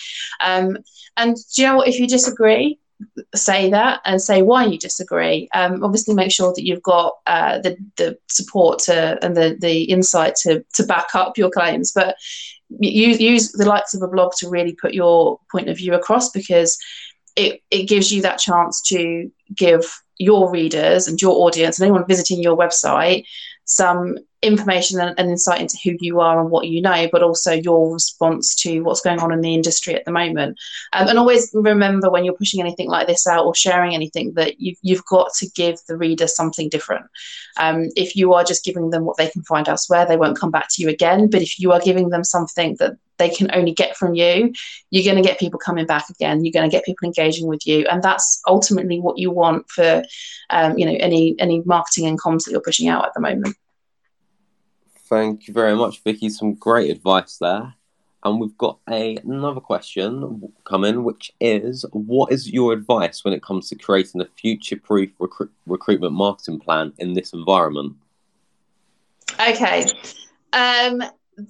Um, 0.43 0.79
and 1.19 1.37
do 1.55 1.63
you 1.63 1.69
know 1.69 1.77
what? 1.77 1.89
If 1.89 2.01
you 2.01 2.07
disagree, 2.07 2.79
say 3.35 3.71
that 3.71 4.01
and 4.05 4.21
say 4.21 4.43
why 4.43 4.65
you 4.65 4.79
disagree. 4.79 5.49
Um, 5.55 5.83
obviously, 5.83 6.15
make 6.15 6.33
sure 6.33 6.53
that 6.55 6.65
you've 6.65 6.83
got 6.83 7.15
uh, 7.27 7.59
the 7.59 7.77
the 7.97 8.19
support 8.29 8.79
to 8.81 9.19
and 9.25 9.37
the 9.37 9.57
the 9.59 9.85
insight 9.85 10.37
to 10.43 10.65
to 10.75 10.85
back 10.85 11.15
up 11.15 11.39
your 11.39 11.51
claims. 11.51 11.93
But 11.93 12.17
use 12.69 13.21
use 13.21 13.53
the 13.53 13.67
likes 13.67 13.95
of 13.95 14.03
a 14.03 14.09
blog 14.09 14.33
to 14.39 14.49
really 14.49 14.75
put 14.81 14.95
your 14.95 15.39
point 15.51 15.69
of 15.69 15.77
view 15.77 15.95
across 15.95 16.31
because 16.31 16.79
it 17.37 17.63
it 17.71 17.85
gives 17.85 18.13
you 18.13 18.23
that 18.23 18.39
chance 18.39 18.81
to 18.83 19.31
give 19.55 19.85
your 20.19 20.51
readers 20.51 21.09
and 21.09 21.21
your 21.21 21.47
audience 21.47 21.79
and 21.79 21.87
anyone 21.87 22.07
visiting 22.07 22.43
your 22.43 22.57
website 22.57 23.25
some 23.65 24.19
information 24.43 25.01
and, 25.01 25.19
and, 25.19 25.31
insight 25.31 25.61
into 25.61 25.79
who 25.85 25.97
you 26.01 26.21
are 26.21 26.41
and 26.41 26.51
what 26.51 26.67
you 26.67 26.81
know, 26.81 27.09
but 27.13 27.23
also 27.23 27.53
your 27.53 27.93
response 27.93 28.55
to 28.55 28.81
what's 28.81 29.03
going 29.03 29.21
on 29.21 29.33
in 29.33 29.41
the 29.41 29.55
industry 29.55 29.95
at 29.95 30.05
the 30.05 30.13
moment. 30.13 30.59
Um, 30.93 31.09
and 31.09 31.19
always 31.19 31.51
remember 31.53 32.11
when 32.11 32.25
you're 32.25 32.35
pushing 32.35 32.61
anything 32.61 32.89
like 32.89 33.07
this 33.07 33.27
out 33.27 33.45
or 33.45 33.55
sharing 33.55 33.95
anything 33.95 34.33
that 34.35 34.59
you've, 34.59 34.79
you've 34.83 35.05
got 35.05 35.33
to 35.35 35.49
give 35.51 35.79
the 35.89 35.97
reader 35.97 36.27
something 36.27 36.69
different. 36.71 37.05
Um, 37.59 37.89
if 37.97 38.17
you 38.17 38.33
are 38.33 38.45
just 38.45 38.65
giving 38.65 38.91
them 38.91 39.05
what 39.05 39.19
they 39.19 39.29
can 39.29 39.43
find 39.43 39.69
elsewhere, 39.69 40.07
they 40.07 40.17
won't 40.17 40.39
come 40.39 40.51
back 40.51 40.69
to 40.71 40.83
you 40.83 40.89
again. 40.89 41.29
But 41.29 41.43
if 41.43 41.59
you 41.59 41.73
are 41.73 41.81
giving 41.81 42.09
them 42.09 42.25
something 42.25 42.77
that 42.79 42.97
they 43.19 43.29
can 43.29 43.51
only 43.55 43.73
get 43.73 43.97
from 43.97 44.15
you, 44.15 44.53
you're 44.91 45.05
going 45.05 45.23
to 45.23 45.29
get 45.29 45.39
people 45.39 45.61
coming 45.61 45.85
back 45.85 46.09
again. 46.09 46.43
You're 46.43 46.53
going 46.53 46.69
to 46.69 46.75
get 46.75 46.87
people 46.87 47.07
engaging 47.07 47.47
with 47.47 47.67
you, 47.67 47.87
and 47.91 48.03
that's 48.03 48.41
ultimately 48.49 48.99
what 48.99 49.19
you 49.19 49.31
want 49.31 49.69
for, 49.69 50.03
um, 50.49 50.79
you 50.79 50.87
know, 50.87 50.97
any 50.99 51.37
any 51.39 51.63
marketing 51.67 52.07
and 52.07 52.19
comms 52.19 52.45
that 52.45 52.53
you're 52.53 52.63
pushing 52.63 52.89
out 52.89 53.05
at 53.05 53.13
the 53.13 53.21
moment. 53.21 53.57
Thank 55.11 55.49
you 55.49 55.55
very 55.55 55.75
much, 55.75 56.05
Vicky. 56.05 56.29
Some 56.29 56.55
great 56.55 56.89
advice 56.89 57.37
there. 57.39 57.75
And 58.23 58.41
we've 58.41 58.57
got 58.57 58.79
a, 58.89 59.17
another 59.17 59.61
question 59.61 60.53
coming, 60.65 61.03
which 61.03 61.33
is 61.41 61.85
What 61.91 62.31
is 62.31 62.49
your 62.49 62.73
advice 62.73 63.25
when 63.25 63.35
it 63.35 63.43
comes 63.43 63.69
to 63.71 63.75
creating 63.75 64.21
a 64.21 64.27
future 64.27 64.77
proof 64.77 65.11
recru- 65.19 65.49
recruitment 65.67 66.13
marketing 66.13 66.61
plan 66.61 66.93
in 66.99 67.15
this 67.15 67.33
environment? 67.33 67.97
Okay. 69.41 69.85
Um, 70.53 71.03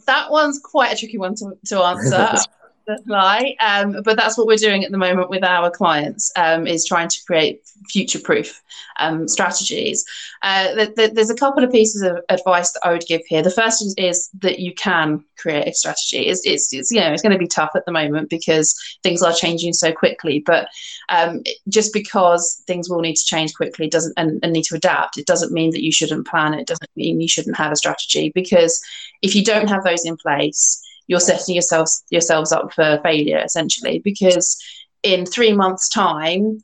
that 0.06 0.30
one's 0.30 0.58
quite 0.58 0.94
a 0.94 0.96
tricky 0.96 1.18
one 1.18 1.34
to, 1.36 1.52
to 1.66 1.82
answer. 1.82 2.34
lie. 3.06 3.56
Um, 3.60 4.02
but 4.04 4.16
that's 4.16 4.36
what 4.36 4.46
we're 4.46 4.56
doing 4.56 4.84
at 4.84 4.90
the 4.90 4.98
moment 4.98 5.30
with 5.30 5.44
our 5.44 5.70
clients 5.70 6.32
um, 6.36 6.66
is 6.66 6.86
trying 6.86 7.08
to 7.08 7.18
create 7.26 7.62
future-proof 7.88 8.62
um, 8.98 9.26
strategies. 9.26 10.04
Uh, 10.42 10.74
th- 10.74 10.94
th- 10.94 11.12
there's 11.12 11.30
a 11.30 11.36
couple 11.36 11.64
of 11.64 11.72
pieces 11.72 12.02
of 12.02 12.18
advice 12.28 12.72
that 12.72 12.80
I 12.84 12.92
would 12.92 13.06
give 13.06 13.22
here. 13.26 13.42
The 13.42 13.50
first 13.50 13.82
is, 13.82 13.94
is 13.96 14.30
that 14.40 14.58
you 14.58 14.74
can 14.74 15.24
create 15.38 15.66
a 15.66 15.72
strategy. 15.72 16.26
It's, 16.26 16.46
it's, 16.46 16.72
it's, 16.72 16.90
you 16.90 17.00
know 17.00 17.12
it's 17.12 17.22
going 17.22 17.32
to 17.32 17.38
be 17.38 17.46
tough 17.46 17.70
at 17.74 17.84
the 17.86 17.92
moment 17.92 18.28
because 18.28 18.78
things 19.02 19.22
are 19.22 19.32
changing 19.32 19.72
so 19.72 19.92
quickly. 19.92 20.42
But 20.44 20.68
um, 21.08 21.42
just 21.68 21.92
because 21.92 22.62
things 22.66 22.88
will 22.88 23.00
need 23.00 23.16
to 23.16 23.24
change 23.24 23.54
quickly 23.54 23.88
doesn't 23.88 24.14
and, 24.16 24.38
and 24.42 24.52
need 24.52 24.64
to 24.64 24.76
adapt, 24.76 25.16
it 25.16 25.26
doesn't 25.26 25.52
mean 25.52 25.70
that 25.70 25.82
you 25.82 25.92
shouldn't 25.92 26.26
plan. 26.26 26.54
It 26.54 26.66
doesn't 26.66 26.90
mean 26.96 27.20
you 27.20 27.28
shouldn't 27.28 27.56
have 27.56 27.72
a 27.72 27.76
strategy 27.76 28.30
because 28.34 28.82
if 29.22 29.34
you 29.34 29.44
don't 29.44 29.68
have 29.68 29.84
those 29.84 30.04
in 30.04 30.16
place 30.16 30.82
you're 31.10 31.18
setting 31.18 31.56
yourselves 31.56 32.04
yourselves 32.10 32.52
up 32.52 32.72
for 32.72 33.00
failure 33.02 33.38
essentially 33.38 33.98
because 33.98 34.56
in 35.02 35.26
three 35.26 35.52
months 35.52 35.88
time 35.88 36.62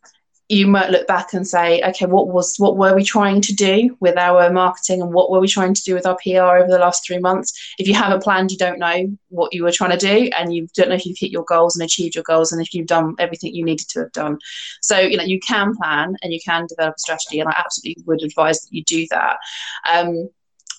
you 0.49 0.69
might 0.69 0.91
look 0.91 1.05
back 1.09 1.33
and 1.33 1.49
say 1.49 1.83
okay 1.83 2.07
what 2.07 2.29
was 2.29 2.55
what 2.59 2.77
were 2.77 2.95
we 2.95 3.03
trying 3.03 3.41
to 3.41 3.53
do 3.53 3.97
with 3.99 4.17
our 4.17 4.49
marketing 4.53 5.03
and 5.03 5.13
what 5.13 5.33
were 5.33 5.41
we 5.41 5.49
trying 5.49 5.75
to 5.75 5.83
do 5.83 5.95
with 5.95 6.07
our 6.07 6.17
pr 6.23 6.39
over 6.39 6.69
the 6.69 6.79
last 6.79 7.05
three 7.05 7.19
months? 7.19 7.75
If 7.81 7.89
you 7.89 7.95
haven't 7.95 8.23
planned 8.23 8.53
you 8.53 8.57
don't 8.57 8.79
know 8.79 9.09
what 9.31 9.53
you 9.53 9.65
were 9.65 9.73
trying 9.73 9.99
to 9.99 10.07
do 10.13 10.31
and 10.37 10.55
you 10.55 10.69
don't 10.77 10.91
know 10.91 10.95
if 10.95 11.05
you've 11.05 11.19
hit 11.19 11.33
your 11.33 11.43
goals 11.45 11.75
and 11.75 11.85
achieved 11.85 12.15
your 12.15 12.23
goals 12.23 12.53
and 12.53 12.63
if 12.63 12.73
you've 12.73 12.87
done 12.87 13.17
everything 13.19 13.53
you 13.53 13.65
needed 13.65 13.89
to 13.89 14.01
have 14.01 14.13
done. 14.13 14.39
So 14.81 15.01
you 15.01 15.17
know 15.17 15.25
you 15.25 15.41
can 15.41 15.75
plan 15.77 16.15
and 16.23 16.33
you 16.33 16.39
can 16.45 16.67
develop 16.69 16.95
a 16.95 17.01
strategy 17.01 17.41
and 17.41 17.49
i 17.49 17.55
absolutely 17.59 18.05
would 18.07 18.23
advise 18.23 18.61
that 18.61 18.73
you 18.73 18.85
do 18.85 19.09
that. 19.11 19.39
Um, 19.93 20.29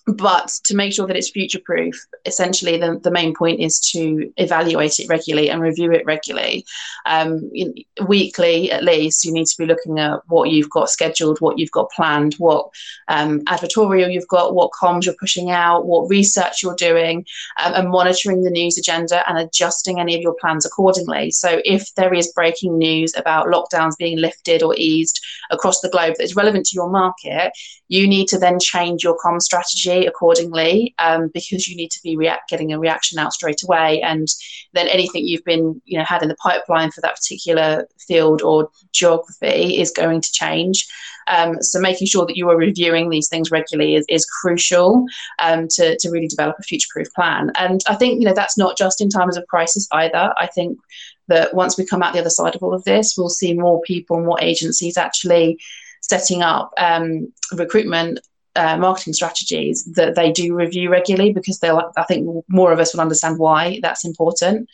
but 0.08 0.48
to 0.64 0.76
make 0.76 0.94
sure 0.94 1.06
that 1.06 1.18
it's 1.18 1.30
future 1.30 1.60
proof 1.60 1.96
essentially 2.26 2.78
the, 2.78 3.00
the 3.04 3.12
main 3.12 3.36
point 3.36 3.60
is 3.60 3.80
to 3.80 4.32
evaluate 4.38 5.00
it 5.00 5.10
regularly 5.10 5.50
and 5.50 5.62
review 5.62 5.92
it 5.92 6.06
regularly. 6.06 6.66
Um, 7.06 7.52
in, 7.54 7.76
weekly 8.08 8.72
at 8.72 8.84
least 8.84 9.26
you 9.26 9.34
need 9.34 9.48
to 9.48 9.58
be 9.58 9.66
looking 9.66 10.00
at 10.00 10.20
what 10.28 10.50
you've 10.50 10.70
got 10.70 10.90
scheduled 10.90 11.40
what 11.40 11.60
you've 11.60 11.72
got 11.72 11.92
planned 11.92 12.36
what 12.36 12.70
um, 13.10 13.42
advertorial 13.46 14.12
you've 14.12 14.28
got 14.28 14.56
what 14.56 14.72
comms 14.72 15.06
you're 15.06 15.16
pushing 15.20 15.52
out 15.52 15.86
what 15.86 16.10
research 16.10 16.64
you're 16.64 16.76
doing 16.76 17.26
um, 17.60 17.74
and 17.74 17.90
monitoring 17.90 18.44
the 18.44 18.50
news 18.50 18.78
agenda 18.78 19.28
and 19.30 19.38
adjusting 19.38 20.00
any 20.00 20.16
of 20.16 20.22
your 20.22 20.36
plans 20.40 20.66
accordingly. 20.66 21.32
So 21.32 21.62
if 21.66 21.94
there 21.96 22.14
is 22.14 22.32
breaking 22.32 22.78
news 22.78 23.14
about 23.18 23.48
lockdowns 23.48 23.98
being 23.98 24.20
lifted 24.20 24.64
or 24.64 24.74
eased 24.78 25.20
across 25.52 25.82
the 25.82 25.90
globe 25.90 26.16
that 26.18 26.24
is 26.24 26.36
relevant 26.36 26.66
to 26.68 26.76
your 26.76 26.90
market 26.90 27.52
you 27.90 28.08
need 28.08 28.28
to 28.28 28.38
then 28.38 28.60
change 28.60 29.04
your 29.04 29.18
com 29.22 29.40
strategy 29.40 29.97
accordingly 30.06 30.94
um, 31.00 31.30
because 31.34 31.68
you 31.68 31.76
need 31.76 31.92
to 31.92 32.02
be 32.04 32.18
react 32.18 32.50
getting 32.50 32.74
a 32.74 32.80
reaction 32.80 33.20
out 33.20 33.34
straight 33.34 33.64
away. 33.64 34.02
And 34.02 34.28
then 34.74 34.88
anything 34.88 35.26
you've 35.26 35.44
been 35.44 35.82
you 35.86 35.98
know 35.98 36.06
had 36.06 36.22
in 36.22 36.30
the 36.30 36.36
pipeline 36.36 36.92
for 36.92 37.02
that 37.02 37.16
particular 37.16 37.88
field 38.00 38.42
or 38.42 38.70
geography 38.94 39.80
is 39.80 39.92
going 39.92 40.22
to 40.22 40.32
change. 40.32 40.88
Um, 41.28 41.62
so 41.62 41.80
making 41.80 42.08
sure 42.08 42.26
that 42.26 42.38
you 42.38 42.50
are 42.50 42.58
reviewing 42.58 43.10
these 43.10 43.28
things 43.28 43.52
regularly 43.52 43.96
is, 43.96 44.06
is 44.08 44.26
crucial 44.26 45.06
um, 45.40 45.68
to, 45.72 45.98
to 45.98 46.10
really 46.10 46.28
develop 46.28 46.56
a 46.58 46.64
future 46.64 46.88
proof 46.92 47.14
plan. 47.14 47.52
And 47.58 47.82
i 47.88 47.96
think 47.96 48.20
you 48.20 48.26
know 48.26 48.34
that's 48.34 48.58
not 48.58 48.78
just 48.78 49.02
in 49.02 49.10
times 49.10 49.38
of 49.38 49.48
crisis 49.48 49.88
either. 49.92 50.34
I 50.38 50.48
think 50.48 50.80
that 51.28 51.54
once 51.54 51.78
we 51.78 51.86
come 51.86 52.02
out 52.02 52.14
the 52.14 52.22
other 52.22 52.30
side 52.30 52.56
of 52.56 52.64
all 52.64 52.74
of 52.74 52.86
this 52.86 53.16
we'll 53.18 53.30
see 53.30 53.54
more 53.54 53.82
people 53.82 54.18
and 54.18 54.26
more 54.26 54.42
agencies 54.42 54.98
actually 54.98 55.60
setting 56.02 56.42
up 56.42 56.72
um, 56.78 57.32
recruitment 57.54 58.20
uh, 58.58 58.78
marketing 58.78 59.14
strategies 59.14 59.86
that 59.96 60.16
they 60.16 60.32
do 60.32 60.54
review 60.54 60.90
regularly 60.90 61.32
because 61.32 61.60
they'll 61.60 61.92
I 61.96 62.04
think 62.04 62.44
more 62.50 62.72
of 62.72 62.80
us 62.80 62.94
will 62.94 63.02
understand 63.02 63.38
why 63.38 63.80
that's 63.82 64.04
important 64.04 64.70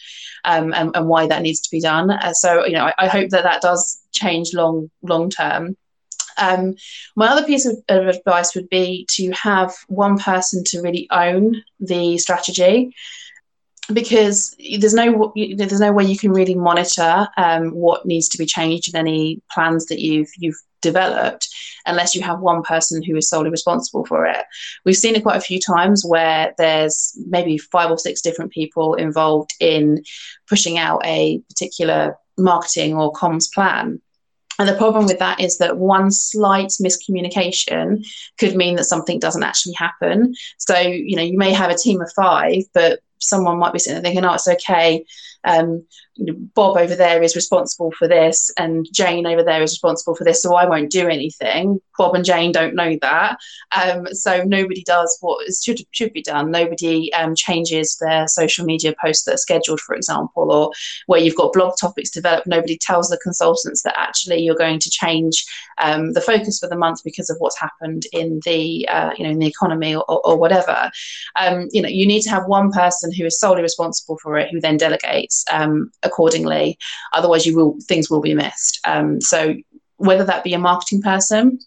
um, 0.46 0.74
and, 0.74 0.96
and, 0.96 1.08
why 1.08 1.28
that 1.28 1.42
needs 1.42 1.60
to 1.62 1.72
be 1.72 1.82
done. 1.82 2.10
Uh, 2.10 2.34
so 2.34 2.66
you 2.66 2.74
know 2.74 2.86
I, 2.86 2.94
I, 2.98 3.08
hope 3.08 3.30
that 3.30 3.44
that 3.44 3.62
does 3.62 4.02
change 4.14 4.54
long 4.54 4.90
long 5.02 5.30
term. 5.30 5.76
Um, 6.38 6.76
my 7.16 7.28
other 7.28 7.46
piece 7.46 7.66
of, 7.66 7.78
of, 7.90 8.08
advice 8.08 8.56
would 8.56 8.70
be 8.70 9.06
to 9.12 9.32
have 9.32 9.74
one 9.88 10.18
person 10.18 10.64
to 10.66 10.82
really 10.82 11.08
own 11.12 11.64
the 11.80 12.18
strategy 12.18 12.96
because 13.92 14.56
there's 14.80 14.94
no 14.94 15.34
there's 15.36 15.80
no 15.80 15.92
way 15.92 16.06
you 16.06 16.18
can 16.18 16.32
really 16.32 16.56
monitor 16.56 17.28
um, 17.38 17.72
what 17.72 18.06
needs 18.06 18.30
to 18.30 18.38
be 18.38 18.46
changed 18.46 18.94
in 18.94 18.96
any 18.96 19.42
plans 19.52 19.88
that 19.88 20.00
you've 20.00 20.30
you've 20.38 20.62
developed 20.82 21.50
unless 21.86 22.14
you 22.14 22.22
have 22.22 22.40
one 22.40 22.62
person 22.62 23.02
who 23.02 23.16
is 23.16 23.30
solely 23.30 23.50
responsible 23.50 24.06
for 24.06 24.26
it. 24.26 24.46
We've 24.86 24.96
seen 24.96 25.16
it 25.16 25.24
quite 25.24 25.38
a 25.38 25.42
few 25.42 25.60
times 25.60 26.06
where 26.06 26.54
there's 26.58 27.18
maybe 27.28 27.58
five 27.58 27.90
or 27.90 27.98
six 27.98 28.22
different 28.22 28.52
people 28.52 28.94
involved 28.96 29.52
in 29.60 30.04
pushing 30.48 30.78
out 30.78 31.02
a 31.06 31.40
particular 31.50 32.16
marketing 32.38 32.96
or 32.96 33.12
comms 33.14 33.52
plan. 33.52 34.02
And 34.60 34.70
the 34.70 34.76
problem 34.76 35.06
with 35.08 35.20
that 35.20 35.40
is 35.40 35.58
that 35.58 35.78
one 35.78 36.12
slight 36.12 36.74
miscommunication 36.82 38.06
could 38.38 38.56
mean 38.56 38.76
that 38.76 38.84
something 38.84 39.20
doesn't 39.20 39.44
actually 39.44 39.74
happen. 39.74 40.36
So, 40.60 40.78
you 40.78 41.16
know, 41.16 41.24
you 41.24 41.40
may 41.40 41.52
have 41.54 41.72
a 41.72 41.78
team 41.78 42.02
of 42.02 42.12
five, 42.16 42.62
but 42.74 43.00
someone 43.24 43.60
might 43.60 43.74
be 43.74 43.80
sitting 43.80 44.02
there 44.02 44.04
thinking, 44.04 44.26
oh, 44.26 44.34
it's 44.34 44.48
okay. 44.48 45.06
Um, 45.46 45.86
you 46.16 46.26
know, 46.26 46.36
Bob 46.54 46.78
over 46.78 46.96
there 46.96 47.24
is 47.24 47.36
responsible 47.36 47.92
for 47.98 48.08
this, 48.08 48.52
and 48.58 48.88
Jane 48.92 49.26
over 49.26 49.44
there 49.44 49.62
is 49.64 49.72
responsible 49.72 50.16
for 50.16 50.24
this, 50.24 50.44
so 50.44 50.56
I 50.56 50.68
won't 50.68 50.92
do 50.92 51.08
anything. 51.08 51.82
Bob 51.98 52.16
and 52.16 52.26
Jane 52.26 52.52
don't 52.52 52.76
know 52.76 52.98
that, 53.02 53.38
um, 53.76 54.06
so 54.14 54.44
nobody 54.44 54.84
does 54.84 55.18
what 55.22 55.46
should 55.54 55.80
should 55.92 56.14
be 56.14 56.22
done. 56.22 56.52
Nobody 56.52 57.12
um, 57.14 57.36
changes 57.36 57.98
their 57.98 58.28
social 58.28 58.66
media 58.66 58.94
posts 59.02 59.26
that 59.26 59.36
are 59.36 59.38
scheduled, 59.38 59.80
for 59.82 59.96
example, 59.96 60.52
or 60.52 60.72
where 61.08 61.20
you've 61.20 61.36
got 61.36 61.54
blog 61.54 61.74
topics 61.80 62.12
developed. 62.12 62.48
Nobody 62.48 62.78
tells 62.78 63.10
the 63.10 63.18
consultants 63.18 63.82
that 63.84 63.98
actually 63.98 64.42
you're 64.42 64.56
going 64.56 64.80
to 64.80 64.90
change 64.90 65.46
um, 65.80 66.14
the 66.14 66.22
focus 66.22 66.60
for 66.60 66.68
the 66.68 66.78
month 66.78 67.04
because 67.04 67.30
of 67.30 67.38
what's 67.40 67.60
happened 67.60 68.04
in 68.14 68.40
the 68.46 68.88
uh, 68.88 69.12
you 69.18 69.24
know 69.24 69.32
in 69.32 69.40
the 69.40 69.48
economy 69.48 69.96
or, 69.96 70.06
or 70.08 70.38
whatever. 70.38 70.92
Um, 71.36 71.68
you 71.72 71.82
know, 71.82 71.90
you 71.90 72.06
need 72.06 72.22
to 72.22 72.30
have 72.30 72.46
one 72.46 72.72
person 72.72 73.12
who 73.12 73.26
is 73.26 73.40
solely 73.40 73.64
responsible 73.64 74.20
for 74.20 74.38
it, 74.38 74.50
who 74.52 74.62
then 74.62 74.78
delegates 74.78 75.33
um, 75.52 75.92
accordingly. 76.04 76.78
Otherwise, 77.14 77.46
you 77.46 77.56
will 77.56 77.78
things 77.88 78.10
will 78.10 78.22
be 78.22 78.34
missed. 78.34 78.80
Um, 78.86 79.22
so 79.22 79.56
whether 79.98 80.26
that 80.26 80.44
be 80.44 80.54
a 80.54 80.60
marketing 80.60 81.02
person 81.02 81.60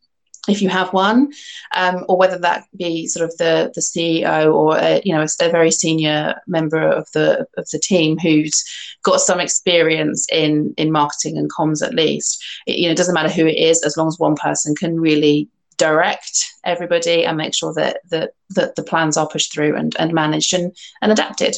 if 0.49 0.63
you 0.63 0.69
have 0.69 0.93
one, 0.93 1.33
um, 1.75 2.05
or 2.09 2.17
whether 2.17 2.39
that 2.39 2.67
be 2.77 3.07
sort 3.07 3.25
of 3.25 3.37
the 3.37 3.73
the 3.75 3.81
CEO 3.81 4.53
or 4.53 4.79
a, 4.79 5.01
you 5.05 5.15
know 5.15 5.23
a, 5.23 5.47
a, 5.47 5.51
very 5.51 5.71
senior 5.71 6.35
member 6.47 6.81
of 6.81 7.11
the 7.13 7.47
of 7.57 7.69
the 7.71 7.79
team 7.79 8.19
who's 8.19 8.65
got 9.03 9.21
some 9.21 9.41
experience 9.41 10.27
in 10.31 10.75
in 10.77 10.93
marketing 10.93 11.37
and 11.37 11.51
comms 11.51 11.85
at 11.85 11.95
least. 11.95 12.45
It, 12.67 12.79
you 12.79 12.87
know, 12.87 12.93
it 12.93 12.97
doesn't 12.97 13.15
matter 13.15 13.29
who 13.29 13.47
it 13.47 13.59
is 13.59 13.83
as 13.83 13.97
long 13.97 14.09
as 14.09 14.19
one 14.19 14.37
person 14.37 14.75
can 14.75 15.01
really 15.01 15.49
direct 15.79 16.45
everybody 16.65 17.25
and 17.25 17.37
make 17.37 17.55
sure 17.55 17.75
that 17.75 17.99
that, 18.11 18.31
that 18.51 18.77
the 18.77 18.83
plans 18.83 19.17
are 19.17 19.29
pushed 19.29 19.53
through 19.53 19.77
and, 19.77 19.95
and 19.99 20.13
managed 20.13 20.55
and, 20.55 20.75
and 21.03 21.13
adapted. 21.13 21.57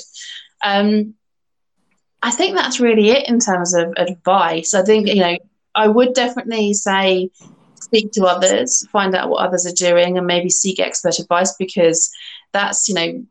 Um, 0.63 1.15
I 2.23 2.31
think 2.31 2.57
that's 2.57 2.81
really 2.81 3.11
it 3.11 3.29
in 3.29 3.39
terms 3.39 3.75
of 3.75 3.93
advice. 3.97 4.75
I 4.75 4.83
think 4.83 5.09
you 5.09 5.21
know 5.21 5.37
I 5.75 5.89
would 5.89 6.15
definitely 6.15 6.75
say 6.75 7.31
speak 7.81 8.13
to 8.13 8.25
others, 8.27 8.87
find 8.89 9.15
out 9.15 9.31
what 9.31 9.47
others 9.47 9.67
are 9.67 9.73
doing, 9.73 10.19
and 10.19 10.27
maybe 10.27 10.51
seek 10.51 10.79
expert 10.79 11.19
advice 11.19 11.55
because 11.57 12.11
that's, 12.53 12.89
you 12.89 12.95
know, 12.95 13.25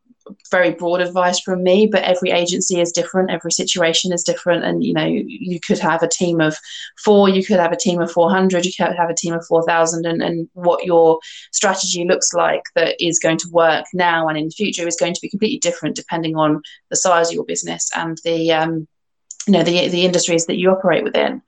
very 0.52 0.72
broad 0.72 1.02
advice 1.02 1.40
from 1.40 1.64
me 1.64 1.88
but 1.88 2.04
every 2.04 2.32
agency 2.32 2.80
is 2.80 2.92
different 2.92 3.32
every 3.32 3.52
situation 3.52 4.12
is 4.12 4.24
different 4.24 4.64
and 4.64 4.84
you 4.84 4.94
know 4.94 5.06
you 5.06 5.60
could 5.60 5.80
have 5.80 6.04
a 6.04 6.08
team 6.08 6.42
of 6.42 6.58
four 7.04 7.30
you 7.30 7.44
could 7.44 7.60
have 7.60 7.72
a 7.72 7.78
team 7.78 8.02
of 8.02 8.12
400 8.12 8.66
you 8.66 8.72
could 8.78 8.96
have 8.96 9.10
a 9.10 9.16
team 9.16 9.34
of 9.34 9.46
4000 9.46 10.06
and, 10.06 10.22
and 10.22 10.50
what 10.54 10.86
your 10.86 11.20
strategy 11.52 12.06
looks 12.06 12.34
like 12.34 12.64
that 12.76 12.96
is 13.00 13.20
going 13.20 13.38
to 13.38 13.50
work 13.52 13.86
now 13.94 14.28
and 14.28 14.38
in 14.38 14.46
the 14.46 14.52
future 14.52 14.88
is 14.88 14.98
going 14.98 15.14
to 15.14 15.22
be 15.22 15.30
completely 15.30 15.60
different 15.60 15.96
depending 15.96 16.36
on 16.36 16.62
the 16.90 16.96
size 16.96 17.30
of 17.30 17.34
your 17.34 17.46
business 17.46 17.90
and 17.96 18.20
the 18.24 18.52
um, 18.52 18.88
you 19.46 19.54
know 19.54 19.64
the, 19.64 19.88
the 19.90 20.06
industries 20.06 20.46
that 20.46 20.58
you 20.58 20.70
operate 20.70 21.04
within 21.04 21.42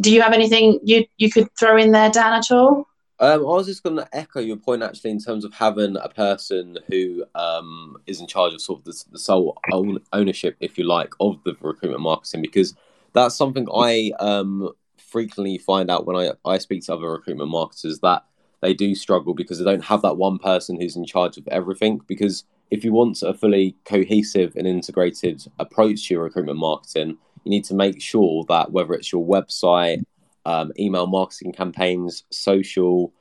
do 0.00 0.12
you 0.12 0.22
have 0.22 0.32
anything 0.32 0.80
you 0.82 1.06
you 1.16 1.30
could 1.30 1.48
throw 1.58 1.76
in 1.76 1.92
there, 1.92 2.10
Dan, 2.10 2.32
at 2.32 2.50
all? 2.50 2.86
Um, 3.18 3.40
I 3.40 3.44
was 3.44 3.66
just 3.66 3.82
going 3.82 3.96
to 3.96 4.08
echo 4.12 4.40
your 4.40 4.56
point 4.56 4.82
actually 4.82 5.10
in 5.10 5.20
terms 5.20 5.44
of 5.44 5.54
having 5.54 5.96
a 5.96 6.08
person 6.08 6.76
who 6.88 7.24
um, 7.34 7.96
is 8.06 8.20
in 8.20 8.26
charge 8.26 8.52
of 8.52 8.60
sort 8.60 8.80
of 8.80 8.84
the, 8.84 9.04
the 9.12 9.18
sole 9.18 9.56
own, 9.72 9.98
ownership, 10.12 10.56
if 10.60 10.76
you 10.76 10.84
like, 10.84 11.14
of 11.18 11.42
the 11.44 11.56
recruitment 11.60 12.02
marketing 12.02 12.42
because 12.42 12.74
that's 13.14 13.34
something 13.34 13.66
I 13.74 14.12
um, 14.20 14.70
frequently 14.98 15.56
find 15.56 15.90
out 15.90 16.06
when 16.06 16.16
I, 16.16 16.32
I 16.44 16.58
speak 16.58 16.84
to 16.84 16.94
other 16.94 17.10
recruitment 17.10 17.50
marketers 17.50 18.00
that 18.00 18.24
they 18.60 18.74
do 18.74 18.94
struggle 18.94 19.32
because 19.32 19.58
they 19.58 19.64
don't 19.64 19.84
have 19.84 20.02
that 20.02 20.18
one 20.18 20.38
person 20.38 20.78
who's 20.78 20.96
in 20.96 21.06
charge 21.06 21.38
of 21.38 21.48
everything. 21.48 22.00
Because 22.06 22.44
if 22.70 22.84
you 22.84 22.92
want 22.92 23.22
a 23.22 23.32
fully 23.32 23.76
cohesive 23.84 24.54
and 24.56 24.66
integrated 24.66 25.46
approach 25.58 26.08
to 26.08 26.14
your 26.14 26.24
recruitment 26.24 26.58
marketing, 26.58 27.16
you 27.44 27.50
need 27.50 27.64
to 27.64 27.74
make 27.74 28.02
sure 28.02 28.44
that 28.48 28.72
whether 28.72 28.92
it's 28.92 29.12
your 29.12 29.24
website, 29.24 30.02
um, 30.46 30.72
email 30.78 31.06
marketing 31.06 31.52
campaigns, 31.52 32.22
social, 32.30 33.12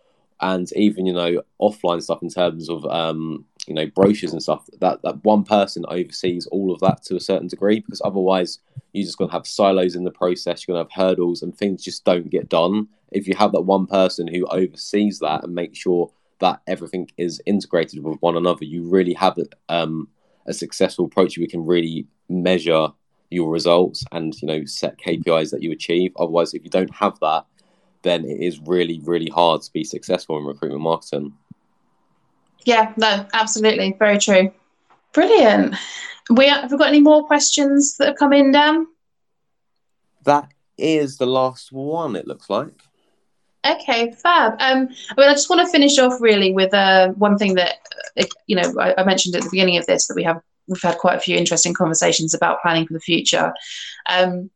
and 0.42 0.72
even 0.74 1.06
you 1.06 1.14
know 1.14 1.42
offline 1.60 2.02
stuff 2.02 2.22
in 2.22 2.30
terms 2.30 2.70
of 2.70 2.86
um, 2.86 3.46
you 3.68 3.74
know 3.74 3.88
brochures 3.88 4.32
and 4.32 4.42
stuff. 4.42 4.68
That 4.80 5.02
that 5.02 5.24
one 5.24 5.44
person 5.44 5.86
oversees 5.90 6.46
all 6.48 6.72
of 6.72 6.80
that 6.82 7.04
to 7.04 7.16
a 7.16 7.20
certain 7.20 7.48
degree 7.48 7.80
because 7.80 8.02
otherwise 8.06 8.60
you're 8.94 9.06
just 9.06 9.18
going 9.18 9.30
to 9.30 9.36
have 9.36 9.48
silos 9.48 9.96
in 9.96 10.06
the 10.06 10.12
process 10.12 10.66
you're 10.66 10.76
going 10.76 10.86
to 10.86 10.94
have 10.94 11.08
hurdles 11.08 11.42
and 11.42 11.58
things 11.58 11.84
just 11.84 12.06
don't 12.06 12.30
get 12.30 12.48
done. 12.48 12.88
If 13.12 13.28
you 13.28 13.36
have 13.36 13.52
that 13.54 13.62
one 13.62 13.88
person 13.88 14.28
who 14.28 14.46
oversees 14.48 15.20
that 15.20 15.44
and 15.44 15.54
make 15.54 15.76
sure 15.76 16.12
that 16.40 16.62
everything 16.68 17.10
is 17.18 17.42
integrated 17.46 18.04
with 18.04 18.22
one 18.22 18.38
another 18.38 18.66
you 18.66 18.88
really 18.88 19.14
have 19.14 19.38
um, 19.70 20.10
a 20.46 20.54
successful 20.54 21.06
approach 21.06 21.38
we 21.38 21.48
can 21.48 21.66
really 21.66 22.08
measure 22.30 22.90
your 23.30 23.52
results 23.52 24.04
and 24.12 24.40
you 24.42 24.48
know 24.48 24.66
set 24.66 24.98
KPIs 24.98 25.52
that 25.52 25.64
you 25.64 25.72
achieve. 25.72 26.12
Otherwise, 26.18 26.54
if 26.54 26.64
you 26.64 26.70
don't 26.70 26.94
have 26.94 27.20
that, 27.20 27.46
then 28.02 28.26
it 28.26 28.42
is 28.42 28.60
really 28.60 29.00
really 29.04 29.30
hard 29.30 29.62
to 29.62 29.72
be 29.74 29.84
successful 29.84 30.38
in 30.38 30.46
recruitment 30.46 30.82
marketing. 30.82 31.34
Yeah, 32.66 32.94
no, 32.98 33.26
absolutely, 33.34 33.96
very 33.98 34.18
true. 34.18 34.52
Brilliant. 35.14 35.76
We 36.30 36.48
have 36.48 36.72
we 36.72 36.78
got 36.78 36.88
any 36.88 37.02
more 37.02 37.26
questions 37.26 37.98
that 37.98 38.08
have 38.08 38.18
come 38.18 38.34
in, 38.34 38.52
Dan? 38.52 38.88
That 40.24 40.52
is 40.78 41.18
the 41.18 41.28
last 41.28 41.72
one. 41.72 42.16
It 42.16 42.28
looks 42.28 42.50
like. 42.50 42.82
Okay, 43.66 44.12
fab. 44.12 44.54
Um, 44.60 44.90
I 45.10 45.22
mean, 45.22 45.30
I 45.30 45.34
just 45.34 45.50
want 45.50 45.66
to 45.66 45.72
finish 45.72 45.98
off 45.98 46.22
really 46.22 46.52
with 46.52 46.74
uh, 46.74 47.10
one 47.14 47.38
thing 47.38 47.56
that, 47.56 47.78
uh, 48.20 48.26
you 48.46 48.56
know, 48.56 48.74
I, 48.80 48.94
I 49.00 49.04
mentioned 49.04 49.36
at 49.36 49.42
the 49.42 49.50
beginning 49.50 49.78
of 49.78 49.88
this 49.88 50.08
that 50.08 50.16
we 50.16 50.24
have 50.24 50.42
we've 50.68 50.82
had 50.82 50.98
quite 50.98 51.18
a 51.18 51.22
few 51.22 51.38
interesting 51.38 51.74
conversations 51.74 52.34
about 52.34 52.62
planning 52.62 52.88
for 52.88 52.94
the 52.94 53.00
future. 53.00 53.54
Um, 54.10 54.50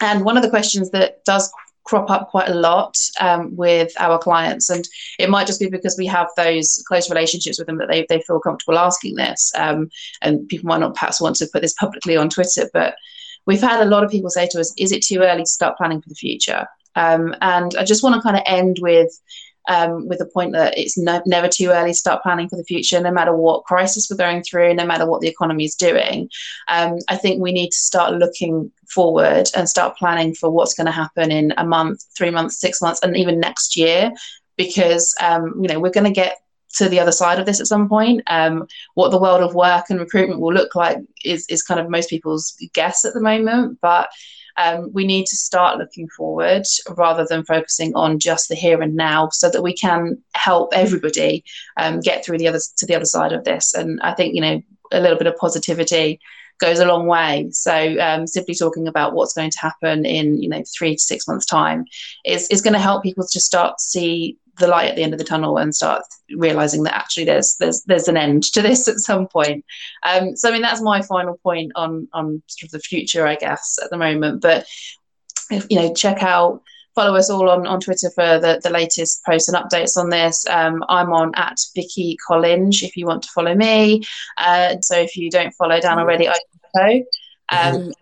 and 0.00 0.24
one 0.24 0.36
of 0.36 0.42
the 0.42 0.50
questions 0.50 0.90
that 0.90 1.24
does 1.24 1.52
crop 1.84 2.10
up 2.10 2.28
quite 2.30 2.48
a 2.48 2.54
lot 2.54 2.96
um, 3.20 3.54
with 3.56 3.92
our 3.98 4.18
clients, 4.18 4.70
and 4.70 4.86
it 5.18 5.28
might 5.30 5.46
just 5.46 5.60
be 5.60 5.68
because 5.68 5.96
we 5.98 6.06
have 6.06 6.28
those 6.36 6.82
close 6.86 7.10
relationships 7.10 7.58
with 7.58 7.66
them 7.66 7.78
that 7.78 7.88
they, 7.88 8.06
they 8.08 8.20
feel 8.22 8.40
comfortable 8.40 8.78
asking 8.78 9.16
this. 9.16 9.52
Um, 9.56 9.90
and 10.22 10.48
people 10.48 10.68
might 10.68 10.80
not 10.80 10.94
perhaps 10.94 11.20
want 11.20 11.36
to 11.36 11.48
put 11.52 11.62
this 11.62 11.74
publicly 11.74 12.16
on 12.16 12.30
Twitter, 12.30 12.70
but 12.72 12.94
we've 13.46 13.60
had 13.60 13.80
a 13.80 13.90
lot 13.90 14.04
of 14.04 14.10
people 14.10 14.30
say 14.30 14.46
to 14.48 14.60
us, 14.60 14.72
Is 14.76 14.92
it 14.92 15.02
too 15.02 15.20
early 15.20 15.42
to 15.42 15.46
start 15.46 15.76
planning 15.76 16.00
for 16.00 16.08
the 16.08 16.14
future? 16.14 16.66
Um, 16.96 17.34
and 17.40 17.74
I 17.78 17.84
just 17.84 18.02
want 18.02 18.16
to 18.16 18.22
kind 18.22 18.36
of 18.36 18.42
end 18.46 18.78
with 18.80 19.10
um, 19.70 20.08
with 20.08 20.18
the 20.18 20.26
point 20.26 20.52
that 20.52 20.76
it's 20.76 20.98
no, 20.98 21.22
never 21.26 21.46
too 21.46 21.68
early 21.68 21.92
to 21.92 21.94
start 21.94 22.24
planning 22.24 22.48
for 22.48 22.56
the 22.56 22.64
future, 22.64 23.00
no 23.00 23.12
matter 23.12 23.34
what 23.34 23.64
crisis 23.64 24.08
we're 24.10 24.16
going 24.16 24.42
through, 24.42 24.74
no 24.74 24.84
matter 24.84 25.06
what 25.06 25.20
the 25.20 25.28
economy 25.28 25.64
is 25.64 25.76
doing. 25.76 26.28
Um, 26.66 26.98
I 27.08 27.16
think 27.16 27.40
we 27.40 27.52
need 27.52 27.70
to 27.70 27.76
start 27.76 28.14
looking 28.14 28.72
forward 28.88 29.48
and 29.54 29.68
start 29.68 29.96
planning 29.96 30.34
for 30.34 30.50
what's 30.50 30.74
going 30.74 30.86
to 30.86 30.92
happen 30.92 31.30
in 31.30 31.54
a 31.56 31.64
month, 31.64 32.04
three 32.18 32.30
months, 32.30 32.58
six 32.58 32.82
months, 32.82 33.00
and 33.04 33.16
even 33.16 33.38
next 33.38 33.76
year, 33.76 34.12
because 34.56 35.14
um, 35.20 35.54
you 35.62 35.68
know 35.68 35.78
we're 35.78 35.90
going 35.90 36.04
to 36.04 36.10
get 36.10 36.38
to 36.74 36.88
the 36.88 36.98
other 36.98 37.12
side 37.12 37.38
of 37.38 37.46
this 37.46 37.60
at 37.60 37.68
some 37.68 37.88
point. 37.88 38.22
Um, 38.26 38.66
what 38.94 39.10
the 39.10 39.20
world 39.20 39.40
of 39.40 39.54
work 39.54 39.86
and 39.88 40.00
recruitment 40.00 40.40
will 40.40 40.52
look 40.52 40.74
like 40.74 40.98
is 41.24 41.46
is 41.48 41.62
kind 41.62 41.78
of 41.78 41.88
most 41.88 42.10
people's 42.10 42.56
guess 42.74 43.04
at 43.04 43.14
the 43.14 43.20
moment, 43.20 43.78
but 43.80 44.10
um, 44.60 44.90
we 44.92 45.06
need 45.06 45.26
to 45.26 45.36
start 45.36 45.78
looking 45.78 46.08
forward 46.08 46.64
rather 46.96 47.24
than 47.28 47.44
focusing 47.44 47.92
on 47.94 48.18
just 48.18 48.48
the 48.48 48.54
here 48.54 48.82
and 48.82 48.94
now 48.94 49.28
so 49.30 49.48
that 49.50 49.62
we 49.62 49.74
can 49.74 50.18
help 50.34 50.72
everybody 50.74 51.44
um, 51.78 52.00
get 52.00 52.24
through 52.24 52.38
the 52.38 52.48
other 52.48 52.60
to 52.76 52.86
the 52.86 52.94
other 52.94 53.04
side 53.04 53.32
of 53.32 53.44
this. 53.44 53.74
And 53.74 54.00
i 54.02 54.12
think 54.12 54.34
you 54.34 54.40
know 54.40 54.62
a 54.92 55.00
little 55.00 55.18
bit 55.18 55.26
of 55.26 55.36
positivity 55.36 56.20
goes 56.60 56.78
a 56.78 56.84
long 56.84 57.06
way. 57.06 57.48
So 57.52 57.96
um, 58.00 58.26
simply 58.26 58.54
talking 58.54 58.86
about 58.86 59.14
what's 59.14 59.32
going 59.32 59.50
to 59.50 59.58
happen 59.58 60.04
in 60.04 60.40
you 60.40 60.48
know 60.48 60.62
three 60.76 60.94
to 60.94 61.02
six 61.02 61.26
months 61.26 61.46
time 61.46 61.84
is, 62.24 62.46
is 62.48 62.60
going 62.60 62.74
to 62.74 62.78
help 62.78 63.02
people 63.02 63.26
to 63.30 63.40
start 63.40 63.80
see 63.80 64.36
the 64.60 64.68
light 64.68 64.88
at 64.88 64.96
the 64.96 65.02
end 65.02 65.12
of 65.12 65.18
the 65.18 65.24
tunnel 65.24 65.58
and 65.58 65.74
start 65.74 66.02
realizing 66.36 66.84
that 66.84 66.94
actually 66.94 67.24
there's 67.24 67.56
there's 67.58 67.82
there's 67.84 68.08
an 68.08 68.16
end 68.16 68.44
to 68.44 68.62
this 68.68 68.88
at 68.88 68.98
some 68.98 69.26
point. 69.26 69.64
Um, 70.04 70.36
so 70.36 70.48
I 70.48 70.52
mean 70.52 70.62
that's 70.62 70.82
my 70.82 71.02
final 71.02 71.38
point 71.42 71.72
on 71.74 72.08
on 72.12 72.42
sort 72.46 72.68
of 72.68 72.70
the 72.70 72.80
future, 72.80 73.26
I 73.26 73.36
guess, 73.36 73.78
at 73.82 73.90
the 73.90 73.98
moment. 73.98 74.40
But 74.40 74.66
if, 75.50 75.66
you 75.68 75.76
know, 75.76 75.92
check 75.92 76.22
out 76.22 76.62
follow 76.94 77.16
us 77.16 77.30
all 77.30 77.48
on, 77.48 77.66
on 77.66 77.80
Twitter 77.80 78.10
for 78.10 78.40
the, 78.40 78.60
the 78.62 78.70
latest 78.70 79.24
posts 79.24 79.48
and 79.48 79.56
updates 79.56 79.96
on 79.96 80.10
this. 80.10 80.44
Um, 80.48 80.84
I'm 80.88 81.12
on 81.12 81.32
at 81.36 81.58
Vicky 81.74 82.18
Collinge 82.28 82.82
if 82.82 82.96
you 82.96 83.06
want 83.06 83.22
to 83.22 83.30
follow 83.30 83.54
me. 83.54 84.02
Uh, 84.36 84.76
so 84.82 84.98
if 84.98 85.16
you 85.16 85.30
don't 85.30 85.54
follow 85.54 85.80
Dan 85.80 85.98
already, 85.98 86.28
I 86.28 86.34
do. 86.74 87.04
Um, 87.52 87.92